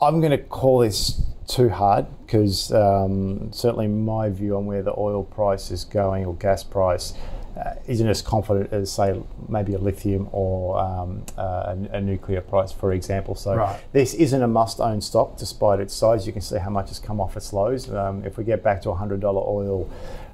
[0.00, 4.94] I'm going to call this too hard because um, certainly my view on where the
[4.96, 7.12] oil price is going or gas price
[7.56, 12.40] uh, isn't as confident as say maybe a lithium or um, uh, a, a nuclear
[12.40, 13.34] price, for example.
[13.34, 13.80] So Right.
[13.92, 16.26] this isn't a must-own stock, despite its size.
[16.26, 17.90] You can see how much has come off its lows.
[17.92, 19.88] Um, if we get back to $100 oil,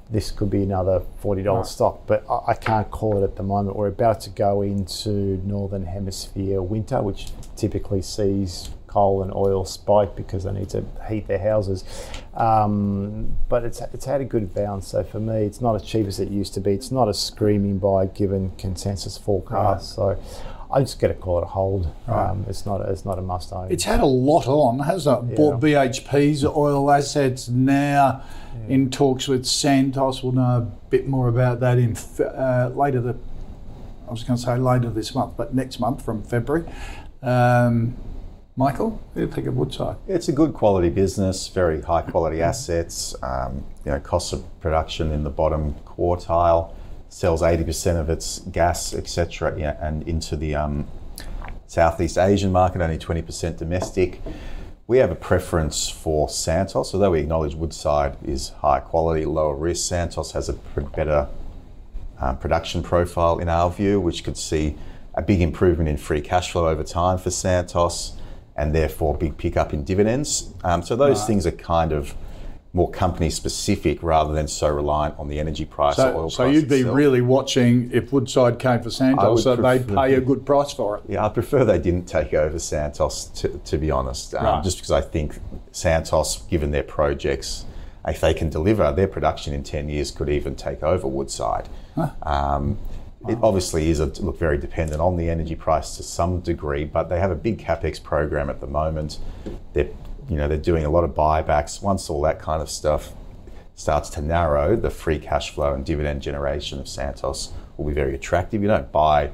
[0.09, 3.77] this could be another $40 stock, but I, I can't call it at the moment.
[3.77, 5.09] We're about to go into
[5.45, 11.27] northern hemisphere winter, which typically sees coal and oil spike because they need to heat
[11.27, 11.83] their houses.
[12.33, 14.89] Um, but it's it's had a good bounce.
[14.89, 16.73] So for me, it's not as cheap as it used to be.
[16.73, 19.95] It's not a screaming buy given consensus forecast.
[19.95, 20.19] So
[20.73, 21.91] I'm just going to call it a hold.
[22.07, 23.71] Um, it's not it's not a must own.
[23.71, 25.35] It's had a lot on, hasn't it?
[25.35, 28.23] Bought BHP's oil assets now
[28.67, 30.23] in talks with Santos.
[30.23, 33.01] We'll know a bit more about that in uh, later.
[33.01, 33.15] The
[34.07, 36.65] I was going to say later this month, but next month from February.
[37.21, 37.95] Um,
[38.61, 39.95] Michael, what do you think of Woodside?
[40.07, 43.15] It's a good quality business, very high quality assets.
[43.23, 46.71] Um, you know, cost of production in the bottom quartile,
[47.09, 50.87] sells 80% of its gas, etc., yeah, and into the um,
[51.65, 54.21] Southeast Asian market, only 20% domestic.
[54.85, 59.89] We have a preference for Santos, although we acknowledge Woodside is high quality, lower risk.
[59.89, 61.27] Santos has a better
[62.19, 64.77] uh, production profile in our view, which could see
[65.15, 68.17] a big improvement in free cash flow over time for Santos,
[68.55, 70.53] and therefore big pickup in dividends.
[70.63, 72.13] Um, so those things are kind of
[72.73, 76.43] more company specific rather than so reliant on the energy price or So, oil so
[76.43, 76.95] price So you'd be itself.
[76.95, 81.03] really watching if Woodside came for Santos, so they'd pay a good price for it.
[81.09, 84.63] Yeah, I prefer they didn't take over Santos, to, to be honest, um, Right.
[84.63, 85.37] just because I think
[85.73, 87.65] Santos, given their projects,
[88.07, 91.67] if they can deliver, their production in 10 years could even take over Woodside.
[92.23, 92.77] Um,
[93.27, 97.09] It obviously is a, look very dependent on the energy price to some degree, but
[97.09, 99.19] they have a big capex program at the moment.
[99.73, 99.89] They're,
[100.27, 101.81] you know, they're doing a lot of buybacks.
[101.83, 103.13] Once all that kind of stuff
[103.75, 108.15] starts to narrow, the free cash flow and dividend generation of Santos will be very
[108.15, 108.61] attractive.
[108.61, 109.31] You don't buy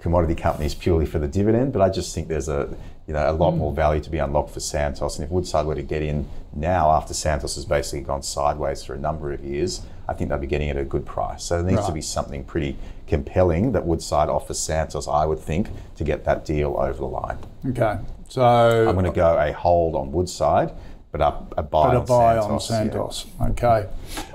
[0.00, 2.68] commodity companies purely for the dividend, but I just think there's a
[3.06, 3.58] you know a lot mm.
[3.58, 5.16] more value to be unlocked for Santos.
[5.16, 8.94] And if Woodside were to get in now, after Santos has basically gone sideways for
[8.94, 11.44] a number of years, I think they'll be getting it at a good price.
[11.44, 12.76] So there needs to be something pretty
[13.06, 17.38] compelling that Woodside offers Santos, I would think, to get that deal over the line.
[17.68, 17.98] Okay,
[18.28, 18.42] so
[18.88, 20.72] I'm going to go a hold on Woodside,
[21.12, 23.52] but a, a buy, But a on, buy Santos, on yeah.
[23.52, 23.88] Okay.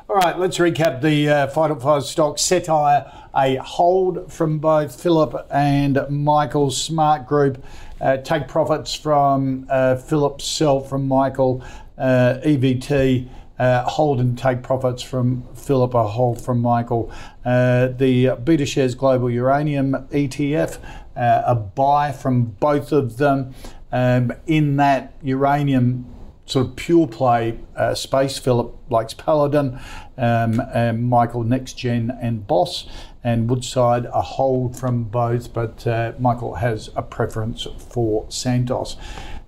[0.09, 2.41] All right, let's recap the uh, final five stocks.
[2.41, 6.69] Cettire, a hold from both Philip and Michael.
[6.69, 7.63] Smart Group,
[8.01, 11.63] uh, take profits from uh, Philip, sell from Michael.
[11.97, 13.29] Uh, EVT,
[13.61, 17.11] uh, hold and take profits from Philip, a hold from Michael.
[17.45, 20.79] Uh, the Beta Shares Global Uranium ETF,
[21.15, 23.53] uh, a buy from both of them.
[23.91, 26.05] Um, in that uranium
[26.45, 28.37] sort of pure play uh, space.
[28.39, 29.79] Philip likes Paladin,
[30.17, 32.87] um, and Michael NexGen and Boss,
[33.23, 38.97] and Woodside a hold from both, but uh, Michael has a preference for Santos.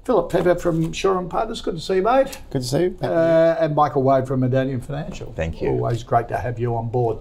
[0.03, 2.37] Philip Pepe from Shaw and Partners, good to see you, mate.
[2.49, 2.97] Good to see you.
[3.01, 5.31] Uh, and Michael Wayne from Medallion Financial.
[5.33, 5.69] Thank you.
[5.69, 7.19] Always great to have you on board.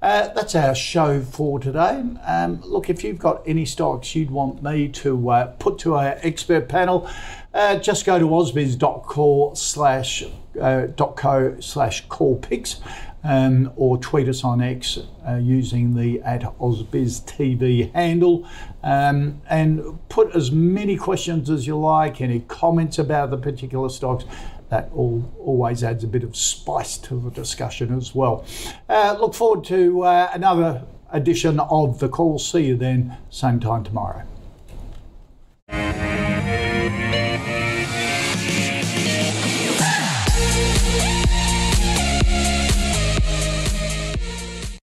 [0.00, 2.02] Uh, that's our show for today.
[2.26, 6.16] Um, look, if you've got any stocks you'd want me to uh, put to our
[6.22, 7.10] expert panel,
[7.52, 10.24] uh, just go to ausbiz.co slash
[10.58, 12.80] uh, dot co slash call picks.
[13.24, 18.46] Um, or tweet us on X uh, using the at AusbizTV handle.
[18.82, 24.24] Um, and put as many questions as you like, any comments about the particular stocks
[24.68, 28.44] that all, always adds a bit of spice to the discussion as well.
[28.88, 32.38] Uh, look forward to uh, another edition of The Call.
[32.38, 34.24] See you then, same time tomorrow.